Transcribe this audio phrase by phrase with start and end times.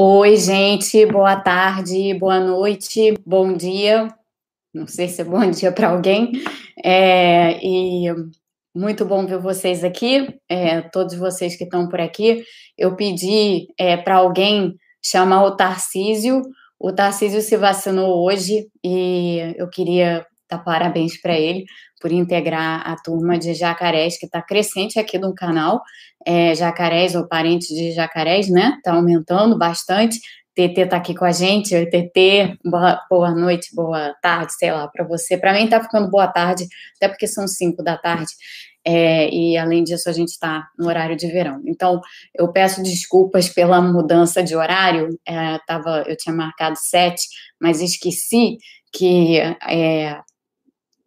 [0.00, 4.06] Oi, gente, boa tarde, boa noite, bom dia.
[4.72, 6.30] Não sei se é bom dia para alguém.
[6.84, 8.06] É, e
[8.72, 12.44] muito bom ver vocês aqui, é, todos vocês que estão por aqui.
[12.78, 16.42] Eu pedi é, para alguém chamar o Tarcísio.
[16.78, 21.64] O Tarcísio se vacinou hoje e eu queria dar parabéns para ele
[22.00, 25.82] por integrar a turma de jacarés, que está crescente aqui no canal.
[26.26, 28.74] É, jacarés ou parentes de jacarés, né?
[28.76, 30.20] Está aumentando bastante.
[30.54, 31.74] TT está aqui com a gente.
[31.74, 35.36] Oi, TT, boa, boa noite, boa tarde, sei lá, para você.
[35.36, 38.32] Para mim está ficando boa tarde, até porque são cinco da tarde.
[38.84, 41.62] É, e além disso, a gente está no horário de verão.
[41.66, 42.00] Então,
[42.34, 45.10] eu peço desculpas pela mudança de horário.
[45.26, 47.28] É, tava, eu tinha marcado sete,
[47.60, 48.56] mas esqueci
[48.92, 50.18] que é,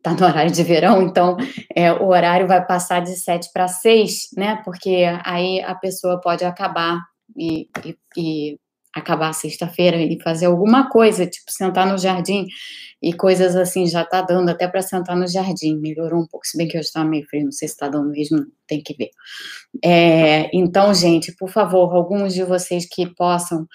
[0.02, 1.38] tá no horário de verão, então
[1.76, 4.62] é, o horário vai passar de sete para seis, né?
[4.64, 7.00] Porque aí a pessoa pode acabar
[7.38, 8.60] e, e, e
[8.94, 12.48] acabar sexta-feira e fazer alguma coisa, tipo sentar no jardim
[13.02, 16.58] e coisas assim, já tá dando até para sentar no jardim, melhorou um pouco, se
[16.58, 19.10] bem que hoje tá meio frio, não sei se tá dando mesmo, tem que ver.
[19.84, 23.66] É, então, gente, por favor, alguns de vocês que possam,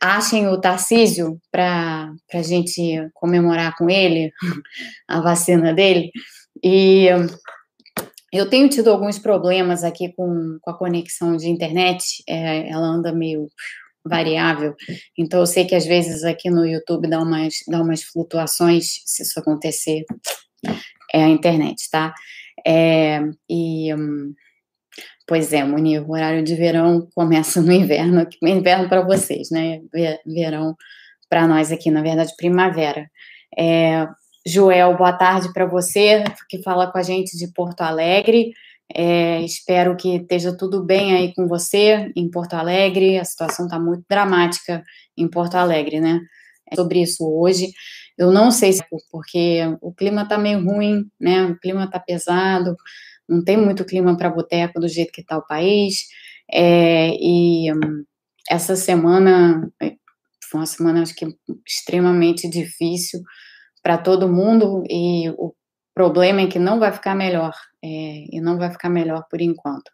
[0.00, 4.32] achem o Tarcísio para a gente comemorar com ele
[5.08, 6.10] a vacina dele,
[6.62, 7.08] e
[8.32, 13.12] eu tenho tido alguns problemas aqui com, com a conexão de internet, é, ela anda
[13.12, 13.48] meio
[14.04, 14.74] variável.
[15.16, 19.22] Então, eu sei que às vezes aqui no YouTube dá umas, dá umas flutuações, se
[19.22, 20.04] isso acontecer,
[21.12, 22.14] é a internet, tá?
[22.66, 23.88] É, e,
[25.26, 29.80] pois é, Munir, o horário de verão começa no inverno, inverno para vocês, né?
[30.26, 30.76] Verão
[31.28, 33.10] para nós aqui, na verdade, primavera.
[33.58, 34.06] É,
[34.46, 38.52] Joel, boa tarde para você, que fala com a gente de Porto Alegre.
[38.92, 43.18] É, espero que esteja tudo bem aí com você em Porto Alegre.
[43.18, 44.82] A situação está muito dramática
[45.16, 46.20] em Porto Alegre, né?
[46.70, 47.72] É sobre isso hoje.
[48.16, 51.44] Eu não sei se é porque o clima está meio ruim, né?
[51.46, 52.76] O clima está pesado,
[53.28, 56.06] não tem muito clima para boteco do jeito que está o país.
[56.52, 58.04] É, e hum,
[58.50, 59.70] essa semana
[60.50, 61.26] foi uma semana, acho que,
[61.66, 63.20] extremamente difícil
[63.82, 65.54] para todo mundo e o
[65.94, 69.90] problema é que não vai ficar melhor, é, e não vai ficar melhor por enquanto.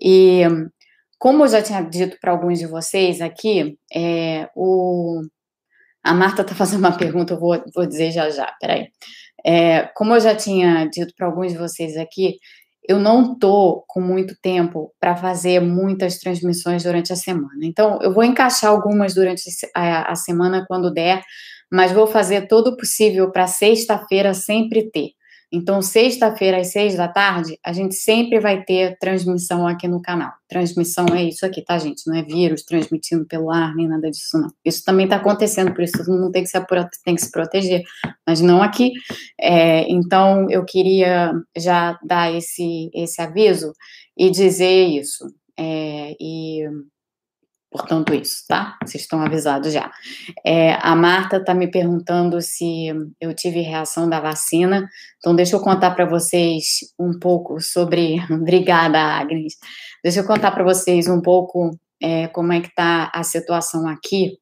[0.00, 0.42] E
[1.18, 5.20] como eu já tinha dito para alguns de vocês aqui, é, o,
[6.02, 8.88] a Marta está fazendo uma pergunta, eu vou, vou dizer já já, peraí.
[9.44, 12.38] É, como eu já tinha dito para alguns de vocês aqui,
[12.88, 17.60] eu não estou com muito tempo para fazer muitas transmissões durante a semana.
[17.62, 19.42] Então, eu vou encaixar algumas durante
[19.74, 21.22] a, a semana quando der,
[21.70, 25.10] mas vou fazer todo o possível para sexta-feira sempre ter.
[25.50, 30.30] Então, sexta-feira, às seis da tarde, a gente sempre vai ter transmissão aqui no canal.
[30.46, 32.06] Transmissão é isso aqui, tá, gente?
[32.06, 34.50] Não é vírus transmitindo pelo ar, nem nada disso, não.
[34.62, 36.66] Isso também está acontecendo, por isso todo mundo tem que se,
[37.02, 37.82] tem que se proteger,
[38.26, 38.92] mas não aqui.
[39.40, 43.72] É, então, eu queria já dar esse, esse aviso
[44.16, 45.24] e dizer isso.
[45.58, 46.68] É, e
[47.70, 48.78] Portanto, isso, tá?
[48.82, 49.90] Vocês estão avisados já.
[50.44, 52.88] É, a Marta está me perguntando se
[53.20, 54.88] eu tive reação da vacina.
[55.18, 58.16] Então, deixa eu contar para vocês um pouco sobre.
[58.32, 59.54] Obrigada, Agnes.
[60.02, 61.70] Deixa eu contar para vocês um pouco
[62.02, 64.38] é, como é que está a situação aqui.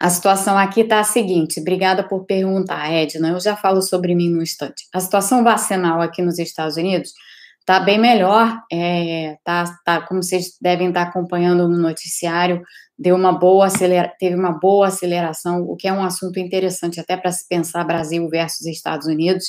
[0.00, 1.60] A situação aqui está a seguinte.
[1.60, 3.30] Obrigada por perguntar, Edna.
[3.30, 4.86] Eu já falo sobre mim no instante.
[4.94, 7.12] A situação vacinal aqui nos Estados Unidos
[7.68, 12.62] está bem melhor, é, tá, tá, como vocês devem estar acompanhando no noticiário,
[12.98, 17.14] deu uma boa acelera, teve uma boa aceleração, o que é um assunto interessante até
[17.14, 19.44] para se pensar Brasil versus Estados Unidos,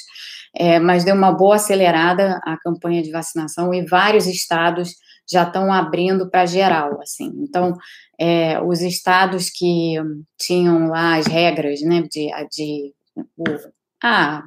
[0.54, 4.96] é, mas deu uma boa acelerada a campanha de vacinação e vários estados
[5.32, 7.32] já estão abrindo para geral, assim.
[7.38, 7.74] Então,
[8.20, 9.96] é, os estados que
[10.38, 12.94] tinham lá as regras, né, de, de
[14.04, 14.44] ah,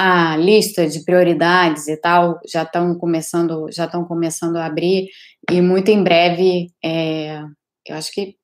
[0.00, 5.08] a lista de prioridades e tal já estão começando já estão começando a abrir
[5.50, 7.40] e muito em breve é,
[7.84, 8.36] eu acho que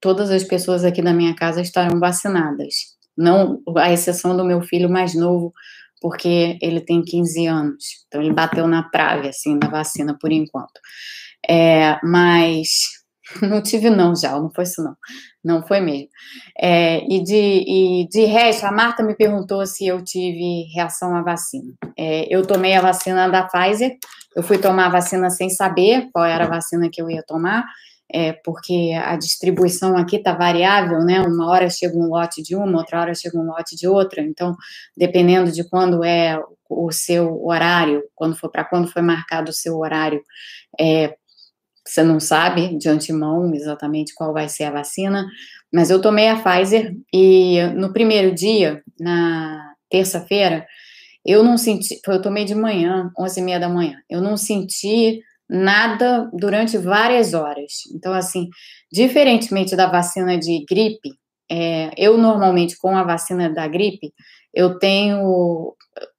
[0.00, 2.74] todas as pessoas aqui da minha casa estarão vacinadas.
[3.16, 5.52] Não a exceção do meu filho mais novo
[6.00, 10.80] porque ele tem 15 anos então ele bateu na trave assim da vacina por enquanto.
[11.46, 12.68] É, mas
[13.42, 14.96] não tive não já, não foi isso não,
[15.44, 16.08] não foi mesmo.
[16.58, 21.22] É, e, de, e de resto, a Marta me perguntou se eu tive reação à
[21.22, 21.72] vacina.
[21.96, 23.96] É, eu tomei a vacina da Pfizer,
[24.34, 27.64] eu fui tomar a vacina sem saber qual era a vacina que eu ia tomar,
[28.12, 31.20] é, porque a distribuição aqui está variável, né?
[31.20, 34.22] Uma hora chega um lote de uma, outra hora chega um lote de outra.
[34.22, 34.54] Então,
[34.96, 39.78] dependendo de quando é o seu horário, quando for para quando foi marcado o seu
[39.78, 40.22] horário,
[40.78, 41.14] é,
[41.86, 45.26] você não sabe de antemão exatamente qual vai ser a vacina,
[45.72, 50.66] mas eu tomei a Pfizer e no primeiro dia, na terça-feira,
[51.24, 55.20] eu não senti, eu tomei de manhã, 11 e meia da manhã, eu não senti
[55.48, 57.72] nada durante várias horas.
[57.94, 58.48] Então, assim,
[58.90, 61.10] diferentemente da vacina de gripe,
[61.50, 64.12] é, eu normalmente com a vacina da gripe,
[64.52, 65.74] eu tenho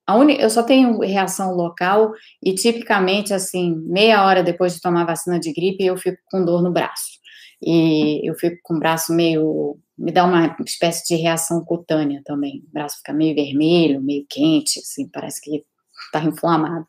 [0.08, 2.12] Eu só tenho reação local
[2.44, 6.62] e tipicamente assim, meia hora depois de tomar vacina de gripe, eu fico com dor
[6.62, 7.16] no braço.
[7.62, 9.78] E eu fico com o braço meio.
[9.98, 12.64] me dá uma espécie de reação cutânea também.
[12.68, 15.64] O braço fica meio vermelho, meio quente, assim, parece que
[16.06, 16.86] está inflamado.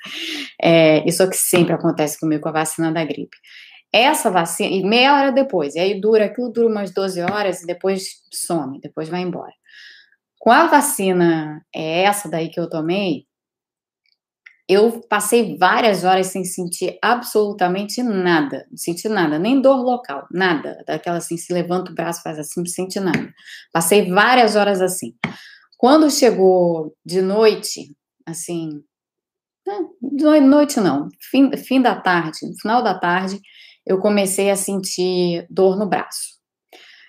[0.60, 3.36] É, isso é o que sempre acontece comigo com a vacina da gripe.
[3.92, 7.66] Essa vacina, e meia hora depois, e aí dura, aquilo dura umas 12 horas e
[7.66, 9.52] depois some, depois vai embora.
[10.38, 13.26] Com a vacina, é essa daí que eu tomei,
[14.68, 20.82] eu passei várias horas sem sentir absolutamente nada, não senti nada, nem dor local, nada,
[20.86, 23.32] daquela assim, se levanta o braço, faz assim, não senti nada.
[23.72, 25.14] Passei várias horas assim.
[25.78, 27.94] Quando chegou de noite,
[28.26, 28.82] assim,
[30.02, 33.40] de noite não, fim, fim da tarde, no final da tarde,
[33.86, 36.35] eu comecei a sentir dor no braço.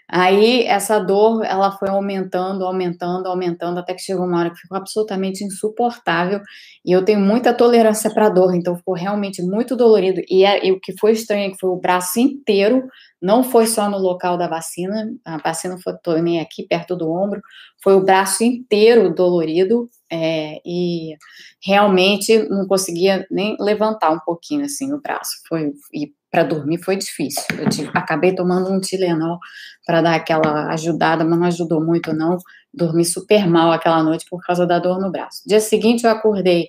[0.09, 4.77] Aí essa dor, ela foi aumentando, aumentando, aumentando, até que chegou uma hora que ficou
[4.77, 6.39] absolutamente insuportável.
[6.85, 10.21] E eu tenho muita tolerância para dor, então ficou realmente muito dolorido.
[10.29, 12.87] E, é, e, o que foi estranho é que foi o braço inteiro,
[13.21, 17.41] não foi só no local da vacina, a vacina foi tomei aqui perto do ombro,
[17.83, 21.15] foi o braço inteiro dolorido é, e
[21.61, 25.31] realmente não conseguia nem levantar um pouquinho assim o braço.
[25.49, 27.43] Foi e para dormir foi difícil.
[27.57, 29.39] Eu tive, acabei tomando um Tilenol
[29.85, 32.37] para dar aquela ajudada, mas não ajudou muito não.
[32.73, 35.41] Dormi super mal aquela noite por causa da dor no braço.
[35.45, 36.67] Dia seguinte eu acordei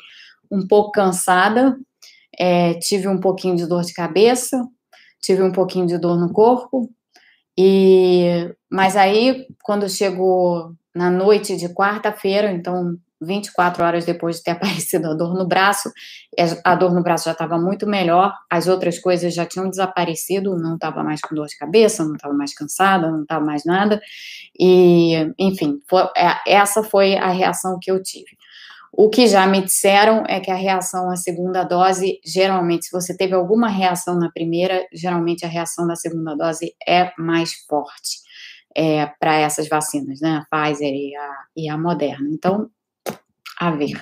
[0.50, 1.76] um pouco cansada,
[2.38, 4.64] é, tive um pouquinho de dor de cabeça,
[5.20, 6.90] tive um pouquinho de dor no corpo.
[7.56, 14.50] E mas aí quando chegou na noite de quarta-feira, então 24 horas depois de ter
[14.52, 15.90] aparecido a dor no braço,
[16.64, 20.74] a dor no braço já estava muito melhor, as outras coisas já tinham desaparecido, não
[20.74, 24.00] estava mais com dor de cabeça, não estava mais cansada, não estava mais nada,
[24.58, 28.38] e, enfim, foi, é, essa foi a reação que eu tive.
[28.92, 33.16] O que já me disseram é que a reação à segunda dose, geralmente, se você
[33.16, 38.26] teve alguma reação na primeira, geralmente a reação da segunda dose é mais forte.
[38.76, 42.28] É, para essas vacinas, né, a Pfizer e a, e a Moderna.
[42.30, 42.70] Então,
[43.58, 44.00] a ver.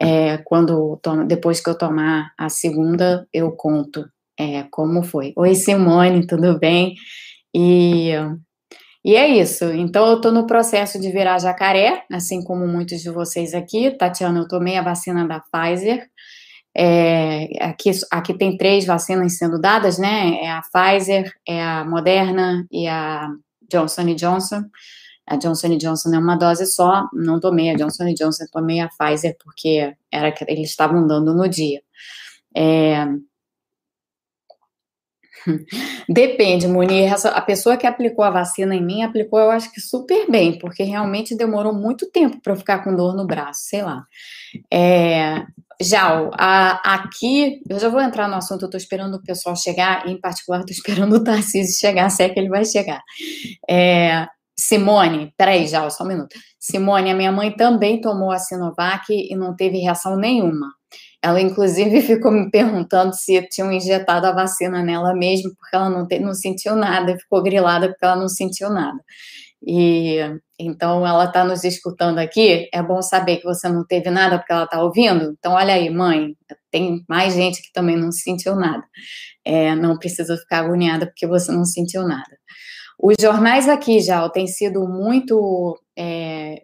[0.00, 4.04] É, quando tomo, depois que eu tomar a segunda, eu conto
[4.38, 5.32] é, como foi.
[5.36, 6.94] Oi, Simone, tudo bem?
[7.54, 8.12] E,
[9.04, 9.64] e é isso.
[9.66, 13.90] Então, eu estou no processo de virar jacaré, assim como muitos de vocês aqui.
[13.90, 16.06] Tatiana, eu tomei a vacina da Pfizer.
[16.76, 20.36] É, aqui, aqui tem três vacinas sendo dadas, né?
[20.42, 23.28] É a Pfizer, é a Moderna e a
[23.70, 24.62] Johnson Johnson.
[25.30, 29.36] A Johnson Johnson é uma dose só, não tomei a Johnson Johnson, tomei a Pfizer
[29.38, 31.80] porque era que eles estavam dando no dia.
[32.56, 33.06] É...
[36.08, 37.14] Depende, Munir.
[37.32, 40.82] A pessoa que aplicou a vacina em mim aplicou, eu acho que super bem, porque
[40.82, 44.04] realmente demorou muito tempo para eu ficar com dor no braço, sei lá.
[44.68, 45.44] É,
[45.80, 50.08] já, a, aqui, eu já vou entrar no assunto, eu estou esperando o pessoal chegar,
[50.08, 53.00] em particular, estou esperando o Tarcísio chegar, se é que ele vai chegar.
[53.68, 54.26] É,
[54.60, 56.36] Simone, peraí, já, só um minuto.
[56.58, 60.68] Simone, a minha mãe também tomou a Sinovac e não teve reação nenhuma.
[61.22, 66.06] Ela, inclusive, ficou me perguntando se tinham injetado a vacina nela mesmo, porque ela não,
[66.06, 68.98] te, não sentiu nada, ficou grilada porque ela não sentiu nada.
[69.66, 70.18] E
[70.58, 72.68] então ela está nos escutando aqui.
[72.72, 75.34] É bom saber que você não teve nada porque ela está ouvindo.
[75.38, 76.36] Então, olha aí, mãe,
[76.70, 78.82] tem mais gente que também não sentiu nada.
[79.44, 82.39] É, não precisa ficar agoniada porque você não sentiu nada.
[83.02, 86.62] Os jornais aqui já têm sido muito é,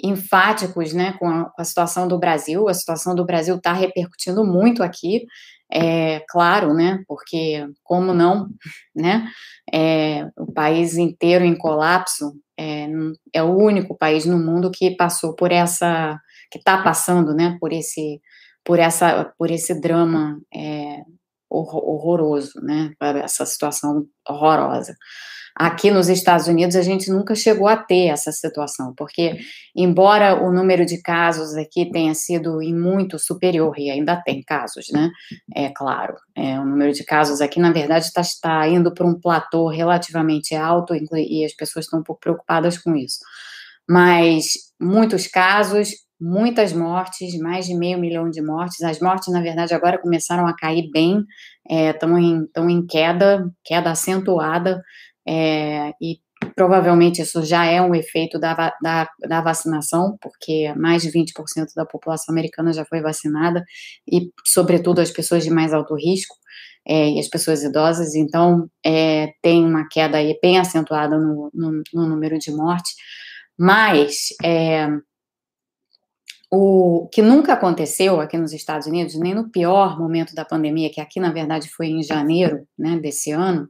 [0.00, 2.68] enfáticos né, com a, com, a, situação do Brasil.
[2.68, 5.26] A situação do Brasil está repercutindo muito aqui,
[5.72, 7.02] é, claro, né?
[7.08, 8.48] Porque como não,
[8.94, 9.28] né?
[9.72, 12.86] É, o país inteiro em colapso é,
[13.32, 16.20] é, o único país no mundo que passou por essa,
[16.52, 17.56] que está passando, né?
[17.58, 18.20] Por esse,
[18.64, 21.00] por essa, por esse drama é,
[21.50, 22.92] horroroso, né?
[23.00, 24.94] Essa situação horrorosa.
[25.56, 29.38] Aqui nos Estados Unidos, a gente nunca chegou a ter essa situação, porque,
[29.74, 34.86] embora o número de casos aqui tenha sido em muito superior, e ainda tem casos,
[34.92, 35.10] né?
[35.54, 39.14] É claro, é, o número de casos aqui, na verdade, está, está indo para um
[39.14, 43.20] platô relativamente alto, e as pessoas estão um pouco preocupadas com isso.
[43.88, 48.82] Mas muitos casos, muitas mortes, mais de meio milhão de mortes.
[48.82, 51.24] As mortes, na verdade, agora começaram a cair bem,
[51.68, 54.82] estão é, em, em queda, queda acentuada,
[55.26, 56.18] é, e
[56.54, 61.32] provavelmente isso já é um efeito da, da, da, vacinação, porque mais de 20%
[61.74, 63.64] da população americana já foi vacinada,
[64.10, 66.36] e, sobretudo, as pessoas de mais alto risco
[66.86, 71.82] é, e as pessoas idosas, então é, tem uma queda aí bem acentuada no, no,
[71.92, 72.94] no número de mortes,
[73.58, 74.88] mas é,
[76.50, 81.00] o que nunca aconteceu aqui nos Estados Unidos, nem no pior momento da pandemia, que
[81.00, 83.68] aqui na verdade foi em janeiro né, desse ano,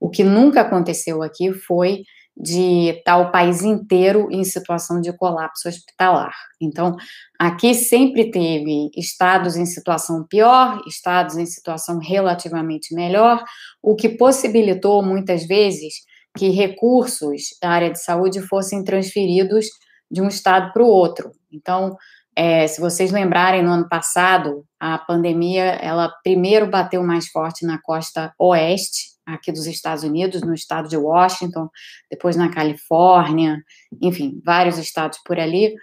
[0.00, 2.02] o que nunca aconteceu aqui foi
[2.40, 6.32] de estar o país inteiro em situação de colapso hospitalar.
[6.60, 6.94] Então,
[7.36, 13.42] aqui sempre teve estados em situação pior, estados em situação relativamente melhor,
[13.82, 15.94] o que possibilitou muitas vezes
[16.36, 19.66] que recursos da área de saúde fossem transferidos
[20.08, 21.32] de um estado para o outro.
[21.52, 21.96] Então,
[22.36, 27.80] é, se vocês lembrarem, no ano passado, a pandemia, ela primeiro bateu mais forte na
[27.82, 31.68] costa oeste, aqui dos Estados Unidos, no estado de Washington,
[32.10, 33.62] depois na Califórnia,
[34.00, 35.74] enfim, vários estados por ali.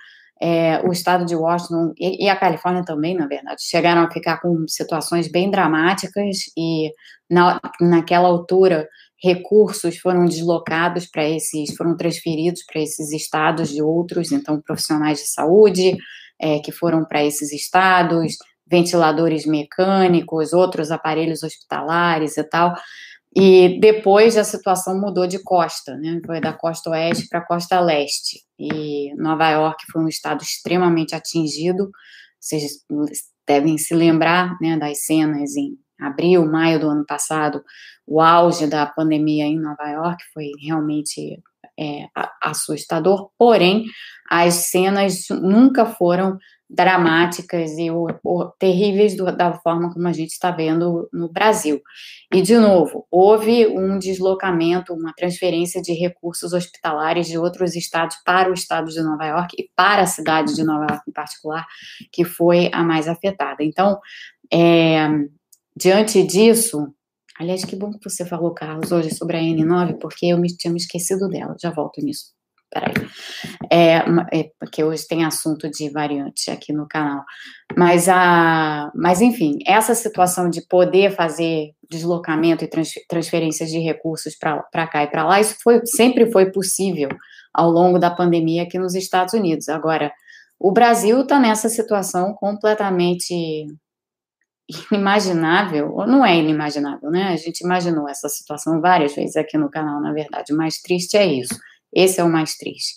[0.41, 4.41] É, o estado de Washington e, e, a Califórnia também, na verdade, chegaram a ficar
[4.41, 6.91] com situações bem dramáticas e
[7.29, 8.85] na, naquela altura
[9.23, 15.27] recursos foram deslocados para esses, foram transferidos para esses estados de outros, então profissionais de
[15.27, 15.97] saúde
[16.39, 18.37] é, que foram para esses estados,
[18.67, 22.75] ventiladores mecânicos, outros aparelhos hospitalares e tal.
[23.35, 26.21] E depois a situação mudou de costa, né?
[26.25, 28.39] Foi da costa oeste para a costa leste.
[28.57, 31.91] E Nova York foi um estado extremamente atingido.
[32.39, 32.63] Vocês
[33.45, 37.63] devem se lembrar né, das cenas em abril, maio do ano passado,
[38.07, 41.41] o auge da pandemia em Nova York foi realmente
[41.79, 42.07] é,
[42.41, 43.29] assustador.
[43.37, 43.85] Porém,
[44.29, 46.37] as cenas nunca foram
[46.69, 51.81] dramáticas e o, o, terríveis do, da forma como a gente está vendo no Brasil.
[52.33, 58.49] E, de novo, houve um deslocamento, uma transferência de recursos hospitalares de outros estados para
[58.49, 61.65] o estado de Nova York e para a cidade de Nova York em particular,
[62.11, 63.63] que foi a mais afetada.
[63.63, 63.99] Então,
[64.51, 65.07] é,
[65.75, 66.93] diante disso,
[67.39, 70.71] aliás, que bom que você falou, Carlos, hoje sobre a N9, porque eu me, tinha
[70.71, 72.34] me esquecido dela, já volto nisso
[72.71, 72.93] peraí,
[73.71, 73.97] é,
[74.33, 77.23] é, porque hoje tem assunto de variante aqui no canal,
[77.77, 82.69] mas, a, mas enfim, essa situação de poder fazer deslocamento e
[83.07, 87.09] transferência de recursos para cá e para lá, isso foi, sempre foi possível
[87.53, 89.69] ao longo da pandemia aqui nos Estados Unidos.
[89.69, 90.11] Agora,
[90.59, 93.65] o Brasil está nessa situação completamente
[94.91, 97.29] inimaginável, ou não é inimaginável, né?
[97.29, 100.53] A gente imaginou essa situação várias vezes aqui no canal, na verdade.
[100.53, 101.55] O mais triste é isso
[101.95, 102.95] esse é o mais triste.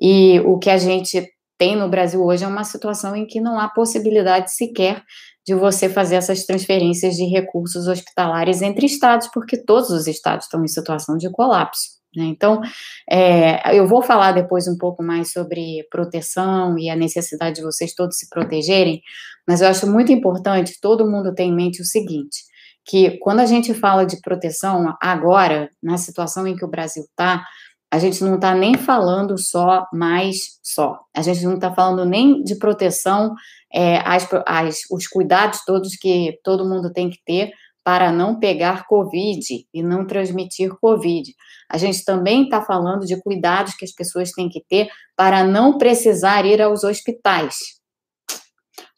[0.00, 3.58] E o que a gente tem no Brasil hoje é uma situação em que não
[3.58, 5.02] há possibilidade sequer
[5.46, 10.64] de você fazer essas transferências de recursos hospitalares entre estados, porque todos os estados estão
[10.64, 12.02] em situação de colapso.
[12.16, 12.24] Né?
[12.24, 12.60] Então,
[13.08, 17.94] é, eu vou falar depois um pouco mais sobre proteção e a necessidade de vocês
[17.94, 19.00] todos se protegerem,
[19.46, 22.44] mas eu acho muito importante todo mundo ter em mente o seguinte:
[22.84, 27.44] que quando a gente fala de proteção, agora, na situação em que o Brasil está,
[27.92, 30.98] a gente não está nem falando só mais só.
[31.14, 33.34] A gente não está falando nem de proteção,
[33.70, 37.52] é, as, as, os cuidados todos que todo mundo tem que ter
[37.84, 39.44] para não pegar Covid
[39.74, 41.34] e não transmitir Covid.
[41.68, 45.76] A gente também está falando de cuidados que as pessoas têm que ter para não
[45.76, 47.56] precisar ir aos hospitais,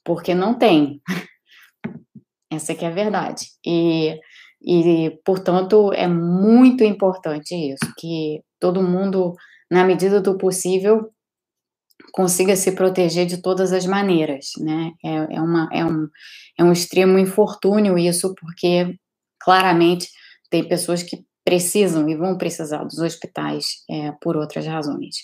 [0.05, 1.01] porque não tem.
[2.49, 3.47] Essa que é a verdade.
[3.67, 4.21] E,
[4.63, 9.35] e, portanto, é muito importante isso, que todo mundo,
[9.71, 11.11] na medida do possível,
[12.15, 14.93] consiga se proteger de todas as maneiras, né?
[15.05, 16.09] É, é, uma, é, um,
[16.59, 18.99] é um extremo infortúnio isso, porque
[19.39, 20.09] claramente
[20.49, 25.17] tem pessoas que precisam e vão precisar dos hospitais é, por outras razões.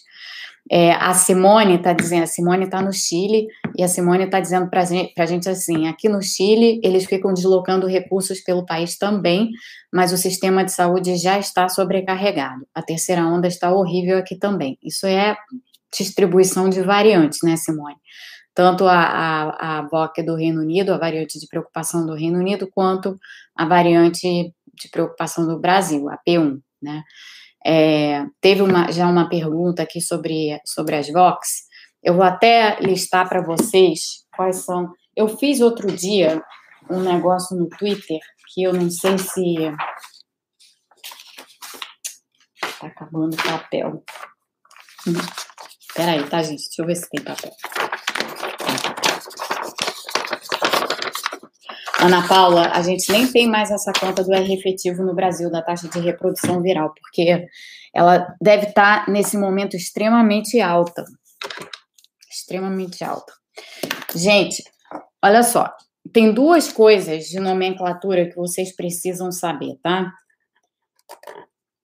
[0.71, 4.69] É, a Simone está dizendo, a Simone está no Chile e a Simone está dizendo
[4.69, 9.51] para a gente assim, aqui no Chile eles ficam deslocando recursos pelo país também,
[9.93, 12.67] mas o sistema de saúde já está sobrecarregado.
[12.75, 14.79] A terceira onda está horrível aqui também.
[14.83, 15.37] Isso é
[15.93, 17.97] distribuição de variantes, né, Simone?
[18.55, 22.69] Tanto a, a, a VOC do Reino Unido, a variante de preocupação do Reino Unido,
[22.73, 23.19] quanto
[23.57, 27.03] a variante de preocupação do Brasil, a P1, né?
[27.65, 31.65] É, teve uma, já uma pergunta aqui sobre, sobre as Vox.
[32.03, 34.91] Eu vou até listar para vocês quais são.
[35.15, 36.43] Eu fiz outro dia
[36.91, 38.19] um negócio no Twitter
[38.53, 39.55] que eu não sei se.
[42.81, 44.03] Tá acabando o papel.
[45.95, 46.65] Peraí, tá, gente?
[46.65, 47.53] Deixa eu ver se tem papel.
[52.03, 55.61] Ana Paula, a gente nem tem mais essa conta do R efetivo no Brasil, da
[55.61, 57.47] taxa de reprodução viral, porque
[57.95, 61.05] ela deve estar nesse momento extremamente alta.
[62.31, 63.31] Extremamente alta.
[64.15, 64.65] Gente,
[65.23, 65.71] olha só,
[66.11, 70.11] tem duas coisas de nomenclatura que vocês precisam saber, tá?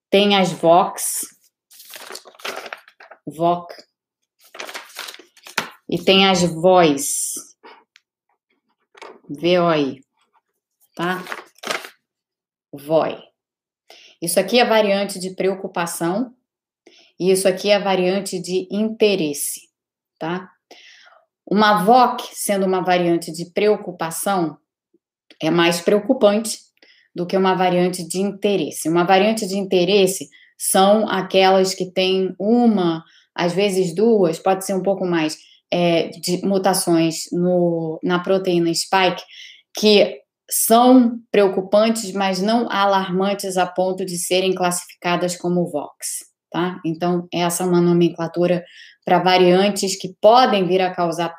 [0.08, 1.26] Tem as Vox,
[3.26, 3.74] VOC,
[5.90, 7.34] e tem as VOIS,
[9.28, 10.05] VOI
[10.96, 11.22] tá?
[12.72, 13.16] VOI.
[14.20, 16.34] Isso aqui é variante de preocupação
[17.20, 19.60] e isso aqui é variante de interesse,
[20.18, 20.50] tá?
[21.48, 24.58] Uma VOC, sendo uma variante de preocupação,
[25.40, 26.58] é mais preocupante
[27.14, 28.88] do que uma variante de interesse.
[28.88, 34.82] Uma variante de interesse são aquelas que têm uma, às vezes duas, pode ser um
[34.82, 35.38] pouco mais,
[35.70, 39.22] é, de mutações no, na proteína spike,
[39.76, 46.80] que são preocupantes, mas não alarmantes a ponto de serem classificadas como VOX, tá?
[46.84, 48.64] Então, essa é uma nomenclatura
[49.04, 51.32] para variantes que podem vir a causar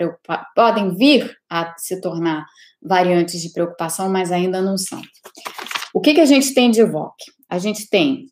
[0.56, 2.46] podem vir a se tornar
[2.82, 5.02] variantes de preocupação, mas ainda não são.
[5.94, 7.14] O que, que a gente tem de VOC?
[7.50, 8.28] A gente tem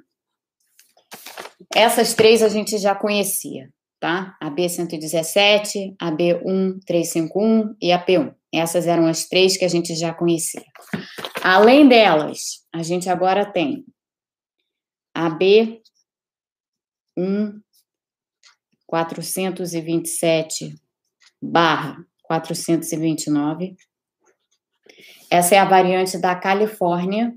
[1.74, 3.68] Essas três a gente já conhecia,
[4.00, 4.36] tá?
[4.40, 8.34] A B117, a B1351 e a P1.
[8.52, 10.64] Essas eram as três que a gente já conhecia.
[11.42, 13.84] Além delas, a gente agora tem
[15.14, 15.81] a B
[17.16, 17.60] um
[18.86, 20.74] quatrocentos e vinte e sete
[21.40, 23.76] barra quatrocentos e vinte e nove.
[25.30, 27.32] Essa é a variante da Califórnia,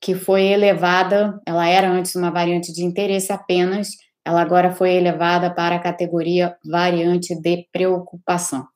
[0.00, 3.90] que foi elevada, ela era antes uma variante de interesse apenas,
[4.24, 8.66] ela agora foi elevada para a categoria variante de preocupação.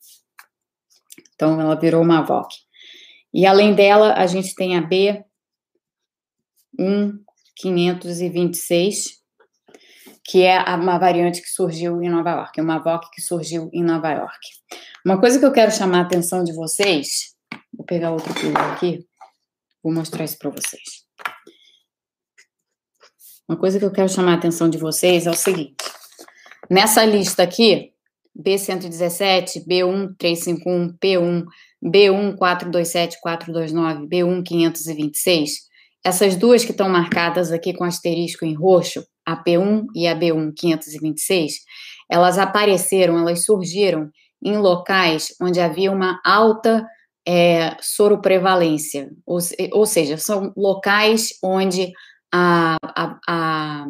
[1.35, 2.55] Então, ela virou uma VOC.
[3.35, 5.24] E além dela, a gente tem a B
[6.79, 9.19] 1526,
[10.24, 14.11] que é uma variante que surgiu em Nova York, uma VOC que surgiu em Nova
[14.11, 14.48] York.
[15.04, 17.35] Uma coisa que eu quero chamar a atenção de vocês,
[17.72, 19.06] vou pegar outro pílula aqui,
[19.83, 21.04] vou mostrar isso para vocês.
[23.48, 25.85] Uma coisa que eu quero chamar a atenção de vocês é o seguinte:
[26.70, 27.92] nessa lista aqui,
[28.38, 31.44] B117, B1351, P1,
[31.85, 35.68] B1427429, B1526,
[36.04, 40.52] essas duas que estão marcadas aqui com asterisco em roxo, a P1 e a B1
[40.56, 41.54] 526,
[42.10, 44.10] elas apareceram, elas surgiram
[44.42, 46.86] em locais onde havia uma alta
[47.26, 49.38] é, soroprevalência, ou,
[49.72, 51.92] ou seja, são locais onde
[52.32, 53.86] a, a, a,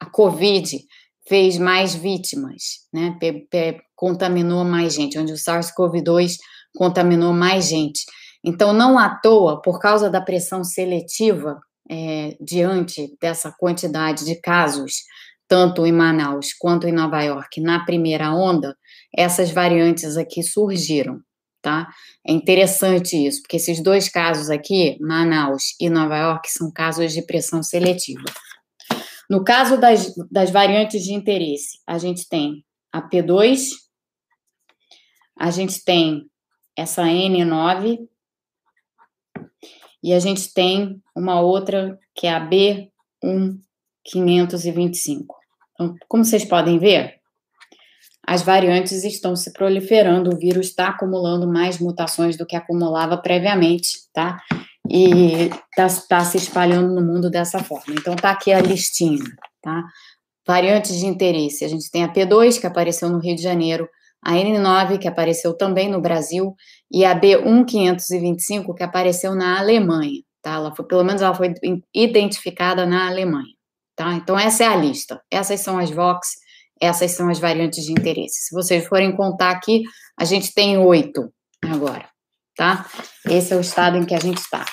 [0.00, 0.78] a Covid
[1.26, 3.16] fez mais vítimas, né?
[3.20, 6.36] Pe, pe, contaminou mais gente, onde o SARS-CoV-2
[6.76, 8.04] contaminou mais gente.
[8.48, 15.02] Então, não à toa, por causa da pressão seletiva é, diante dessa quantidade de casos,
[15.46, 18.74] tanto em Manaus quanto em Nova York, na primeira onda,
[19.14, 21.20] essas variantes aqui surgiram,
[21.60, 21.88] tá?
[22.26, 27.20] É interessante isso, porque esses dois casos aqui, Manaus e Nova York, são casos de
[27.20, 28.24] pressão seletiva.
[29.28, 33.68] No caso das, das variantes de interesse, a gente tem a P2,
[35.38, 36.22] a gente tem
[36.74, 37.98] essa N9,
[40.02, 45.26] e a gente tem uma outra que é a B1525.
[45.74, 47.14] Então, como vocês podem ver,
[48.26, 53.90] as variantes estão se proliferando, o vírus está acumulando mais mutações do que acumulava previamente,
[54.12, 54.38] tá?
[54.90, 57.94] E está tá se espalhando no mundo dessa forma.
[57.94, 59.24] Então, tá aqui a listinha,
[59.62, 59.84] tá?
[60.46, 61.64] Variantes de interesse.
[61.64, 63.88] A gente tem a P2, que apareceu no Rio de Janeiro,
[64.22, 66.54] a N9, que apareceu também no Brasil,
[66.90, 70.54] e a B1525, que apareceu na Alemanha, tá?
[70.54, 71.52] Ela foi, pelo menos ela foi
[71.94, 73.54] identificada na Alemanha,
[73.94, 74.14] tá?
[74.14, 75.20] Então, essa é a lista.
[75.30, 76.28] Essas são as VOX,
[76.80, 78.46] essas são as variantes de interesse.
[78.46, 79.82] Se vocês forem contar aqui,
[80.18, 81.32] a gente tem oito
[81.64, 82.08] agora,
[82.56, 82.88] tá?
[83.26, 84.64] Esse é o estado em que a gente está.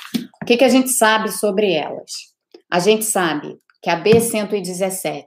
[0.41, 2.11] O que, que a gente sabe sobre elas?
[2.71, 5.25] A gente sabe que a B117,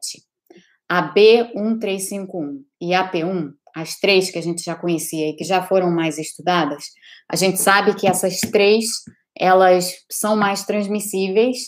[0.88, 5.62] a B1351 e a P1 as três que a gente já conhecia e que já
[5.62, 6.84] foram mais estudadas,
[7.28, 8.86] a gente sabe que essas três
[9.38, 11.58] elas são mais transmissíveis.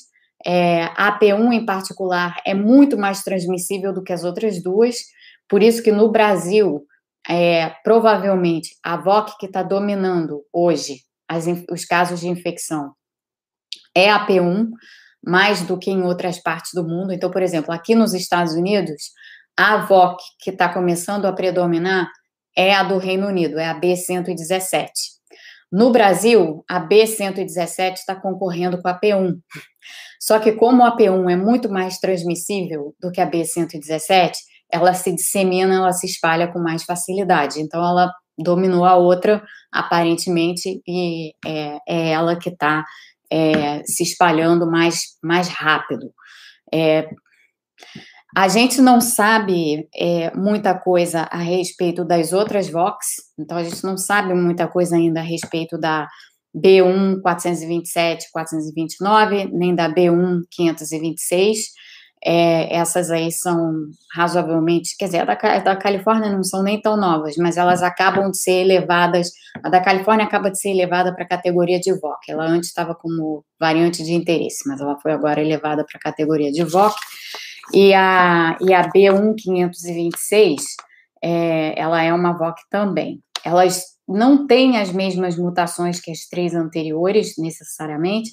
[0.44, 4.96] É, a AP1 em particular é muito mais transmissível do que as outras duas,
[5.49, 6.85] por isso que no Brasil,
[7.29, 12.92] é, provavelmente, a VOC que está dominando hoje as, os casos de infecção
[13.94, 14.68] é a P1,
[15.23, 17.12] mais do que em outras partes do mundo.
[17.12, 19.11] Então, por exemplo, aqui nos Estados Unidos,
[19.61, 22.11] a VOC que está começando a predominar
[22.57, 24.88] é a do Reino Unido, é a B117.
[25.70, 29.38] No Brasil, a B117 está concorrendo com a P1.
[30.18, 34.33] Só que como a P1 é muito mais transmissível do que a B117,
[34.73, 37.61] ela se dissemina, ela se espalha com mais facilidade.
[37.61, 42.83] Então, ela dominou a outra, aparentemente, e é, é ela que está
[43.31, 46.14] é, se espalhando mais, mais rápido.
[46.73, 47.11] É,
[48.36, 53.06] a gente não sabe é, muita coisa a respeito das outras Vox,
[53.38, 56.08] então a gente não sabe muita coisa ainda a respeito da
[56.56, 61.80] B1 427, 429, nem da B1 526.
[62.22, 63.72] É, essas aí são
[64.14, 68.30] razoavelmente, quer dizer, a da, da, Califórnia não são nem tão novas, mas elas acabam
[68.30, 69.30] de ser elevadas,
[69.64, 72.94] a da Califórnia acaba de ser elevada para a categoria de VOC, ela antes estava
[72.94, 76.94] como variante de interesse, mas ela foi agora elevada para a categoria de VOC,
[77.72, 80.62] e a, e a B1526,
[81.22, 83.22] é, ela é uma VOC também.
[83.44, 88.30] Elas não têm as mesmas mutações que as três anteriores, necessariamente,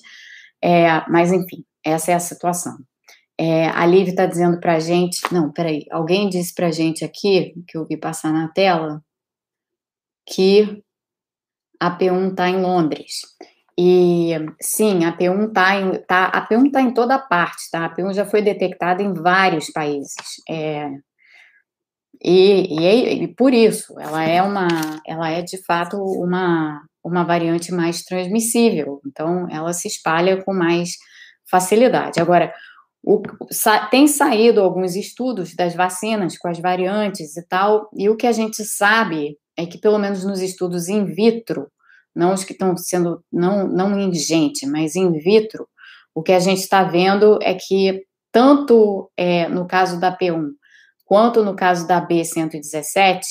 [0.62, 2.78] é, mas enfim, essa é a situação.
[3.40, 5.22] É, a Liv está dizendo para gente.
[5.32, 5.86] Não, peraí.
[5.92, 9.04] Alguém disse para gente aqui, que eu vi passar na tela,
[10.26, 10.84] que
[11.80, 13.22] a P1 está em Londres.
[13.80, 17.86] E sim, a P1 está em, tá, a P1 tá em toda parte, tá?
[17.86, 20.16] A P1 já foi detectada em vários países.
[20.50, 20.90] É,
[22.24, 24.68] e, e, é, e, por isso, ela é uma,
[25.06, 29.00] ela é de fato uma, uma variante mais transmissível.
[29.06, 30.92] Então, ela se espalha com mais
[31.50, 32.20] facilidade.
[32.20, 32.52] Agora,
[33.04, 38.18] o, sa, tem saído alguns estudos das vacinas com as variantes e tal, e o
[38.18, 41.68] que a gente sabe é que, pelo menos nos estudos in vitro,
[42.18, 45.68] não os que estão sendo, não, não em gente, mas in vitro,
[46.16, 50.50] o que a gente está vendo é que, tanto é, no caso da P1,
[51.06, 53.22] quanto no caso da B117,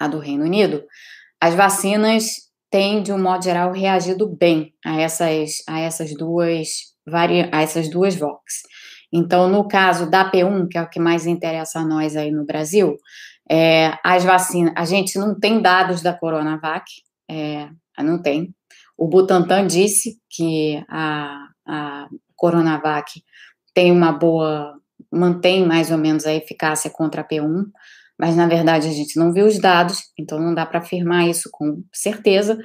[0.00, 0.82] a do Reino Unido,
[1.40, 2.24] as vacinas
[2.70, 6.94] têm, de um modo geral, reagido bem a essas, a essas duas
[7.52, 8.62] a essas duas VOX.
[9.12, 12.46] Então, no caso da P1, que é o que mais interessa a nós aí no
[12.46, 12.96] Brasil,
[13.50, 16.84] é, as vacinas, a gente não tem dados da Coronavac,
[17.34, 18.54] é, não tem.
[18.96, 23.22] O Butantan disse que a, a Coronavac
[23.74, 24.74] tem uma boa,
[25.12, 27.64] mantém mais ou menos a eficácia contra a P1,
[28.18, 31.48] mas na verdade a gente não viu os dados, então não dá para afirmar isso
[31.52, 32.56] com certeza.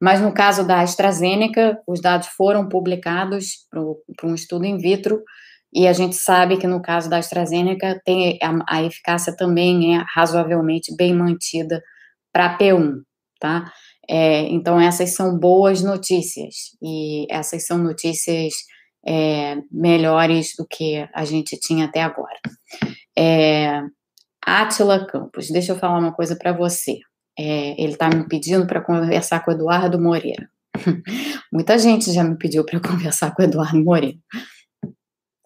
[0.00, 5.22] Mas no caso da AstraZeneca, os dados foram publicados para um estudo in vitro,
[5.72, 10.04] e a gente sabe que no caso da AstraZeneca tem a, a eficácia também é
[10.14, 11.82] razoavelmente bem mantida
[12.32, 13.02] para P1,
[13.40, 13.70] tá?
[14.08, 18.54] É, então, essas são boas notícias, e essas são notícias
[19.06, 22.38] é, melhores do que a gente tinha até agora.
[23.16, 23.82] É,
[24.44, 26.98] Atila Campos, deixa eu falar uma coisa para você.
[27.38, 30.48] É, ele está me pedindo para conversar com o Eduardo Moreira.
[31.52, 34.18] Muita gente já me pediu para conversar com o Eduardo Moreira.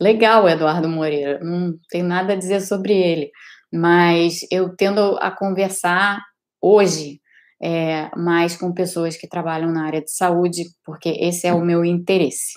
[0.01, 3.31] Legal, Eduardo Moreira, não tem nada a dizer sobre ele,
[3.71, 6.23] mas eu tendo a conversar
[6.61, 7.20] hoje
[7.63, 11.85] é, mais com pessoas que trabalham na área de saúde, porque esse é o meu
[11.85, 12.53] interesse.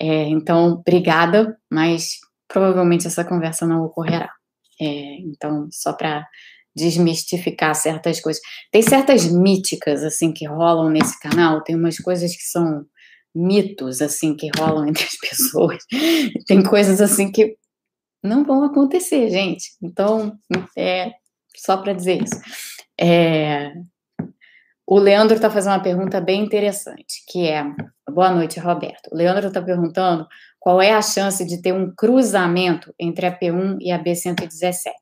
[0.00, 4.30] É, então, obrigada, mas provavelmente essa conversa não ocorrerá.
[4.80, 6.26] É, então, só para
[6.76, 8.40] desmistificar certas coisas.
[8.70, 12.86] Tem certas míticas, assim, que rolam nesse canal, tem umas coisas que são
[13.34, 15.84] mitos, assim, que rolam entre as pessoas.
[16.46, 17.56] Tem coisas, assim, que
[18.22, 19.64] não vão acontecer, gente.
[19.82, 20.36] Então,
[20.76, 21.10] é
[21.56, 22.40] só para dizer isso.
[23.00, 23.72] É,
[24.90, 27.62] o Leandro está fazendo uma pergunta bem interessante, que é:
[28.10, 29.10] boa noite, Roberto.
[29.12, 30.26] O Leandro está perguntando
[30.58, 34.94] qual é a chance de ter um cruzamento entre a P1 e a B117.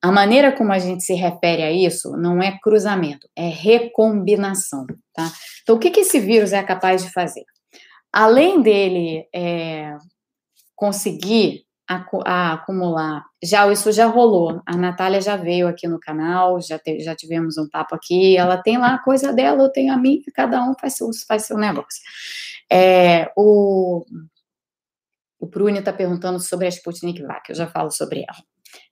[0.00, 5.28] A maneira como a gente se refere a isso não é cruzamento, é recombinação, tá?
[5.62, 7.44] Então, o que, que esse vírus é capaz de fazer?
[8.12, 9.92] Além dele é,
[10.76, 13.24] conseguir a, a acumular.
[13.42, 14.62] Já isso já rolou.
[14.64, 18.36] A Natália já veio aqui no canal, já, te, já tivemos um papo aqui.
[18.36, 21.46] Ela tem lá a coisa dela, eu tenho a minha, cada um faz seu, faz
[21.46, 22.00] seu negócio.
[22.70, 24.04] É, o
[25.42, 28.44] o Bruni está perguntando sobre a Sputnik Vac, eu já falo sobre ela.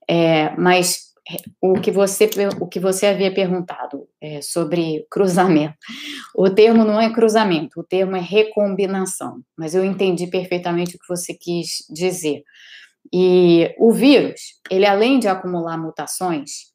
[0.09, 1.09] É, mas
[1.61, 2.27] o que você
[2.59, 5.75] o que você havia perguntado é, sobre cruzamento.
[6.35, 9.41] O termo não é cruzamento, o termo é recombinação.
[9.57, 12.43] Mas eu entendi perfeitamente o que você quis dizer.
[13.11, 16.69] E o vírus, ele além de acumular mutações,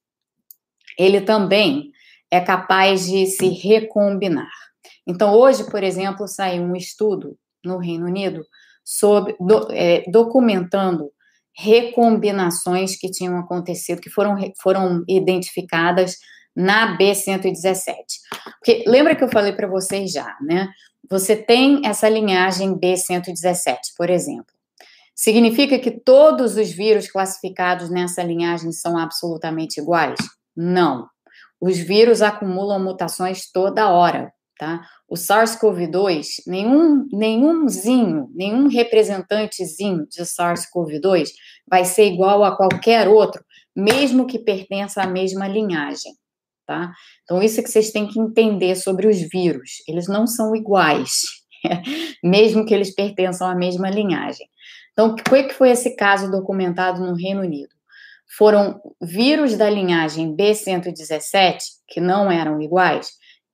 [0.99, 1.91] ele também
[2.31, 4.51] é capaz de se recombinar.
[5.07, 8.45] Então, hoje, por exemplo, saiu um estudo no Reino Unido
[8.85, 11.11] sobre, do, é, documentando
[11.57, 16.19] recombinações que tinham acontecido, que foram, foram identificadas
[16.55, 17.87] na B117.
[18.59, 20.69] Porque lembra que eu falei para vocês já, né?
[21.09, 24.54] Você tem essa linhagem B117, por exemplo.
[25.15, 30.19] Significa que todos os vírus classificados nessa linhagem são absolutamente iguais?
[30.57, 31.07] Não.
[31.61, 34.83] Os vírus acumulam mutações toda hora, tá?
[35.09, 41.29] O SARS-CoV-2, nenhum, nenhumzinho, nenhum representantezinho de SARS-CoV-2
[41.69, 46.13] vai ser igual a qualquer outro, mesmo que pertença à mesma linhagem,
[46.67, 46.93] tá?
[47.23, 49.83] Então, isso é que vocês têm que entender sobre os vírus.
[49.87, 51.23] Eles não são iguais,
[52.23, 54.47] mesmo que eles pertençam à mesma linhagem.
[54.95, 57.75] Então, o que foi esse caso documentado no Reino Unido?
[58.39, 63.11] Foram vírus da linhagem B117, que não eram iguais,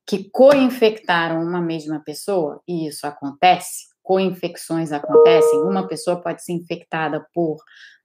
[0.06, 7.26] que co-infectaram uma mesma pessoa, e isso acontece, co-infecções acontecem, uma pessoa pode ser infectada
[7.32, 7.56] por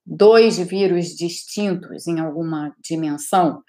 [0.06, 3.62] dois vírus distintos em alguma dimensão,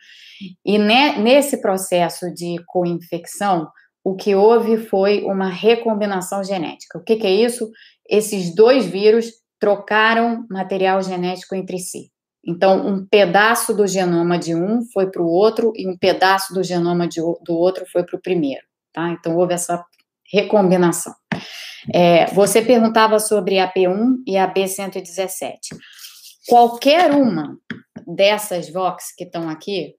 [0.64, 3.68] e nesse processo de co-infecção,
[4.04, 6.98] o que houve foi uma recombinação genética.
[6.98, 7.68] O que, que é isso?
[8.08, 12.10] Esses dois vírus trocaram material genético entre si.
[12.46, 16.62] Então, um pedaço do genoma de um foi para o outro e um pedaço do
[16.62, 19.10] genoma de, do outro foi para o primeiro, tá?
[19.10, 19.84] Então, houve essa
[20.32, 21.12] recombinação.
[21.92, 25.58] É, você perguntava sobre a P1 e a B117.
[26.48, 27.58] Qualquer uma
[28.06, 29.94] dessas VOX que estão aqui,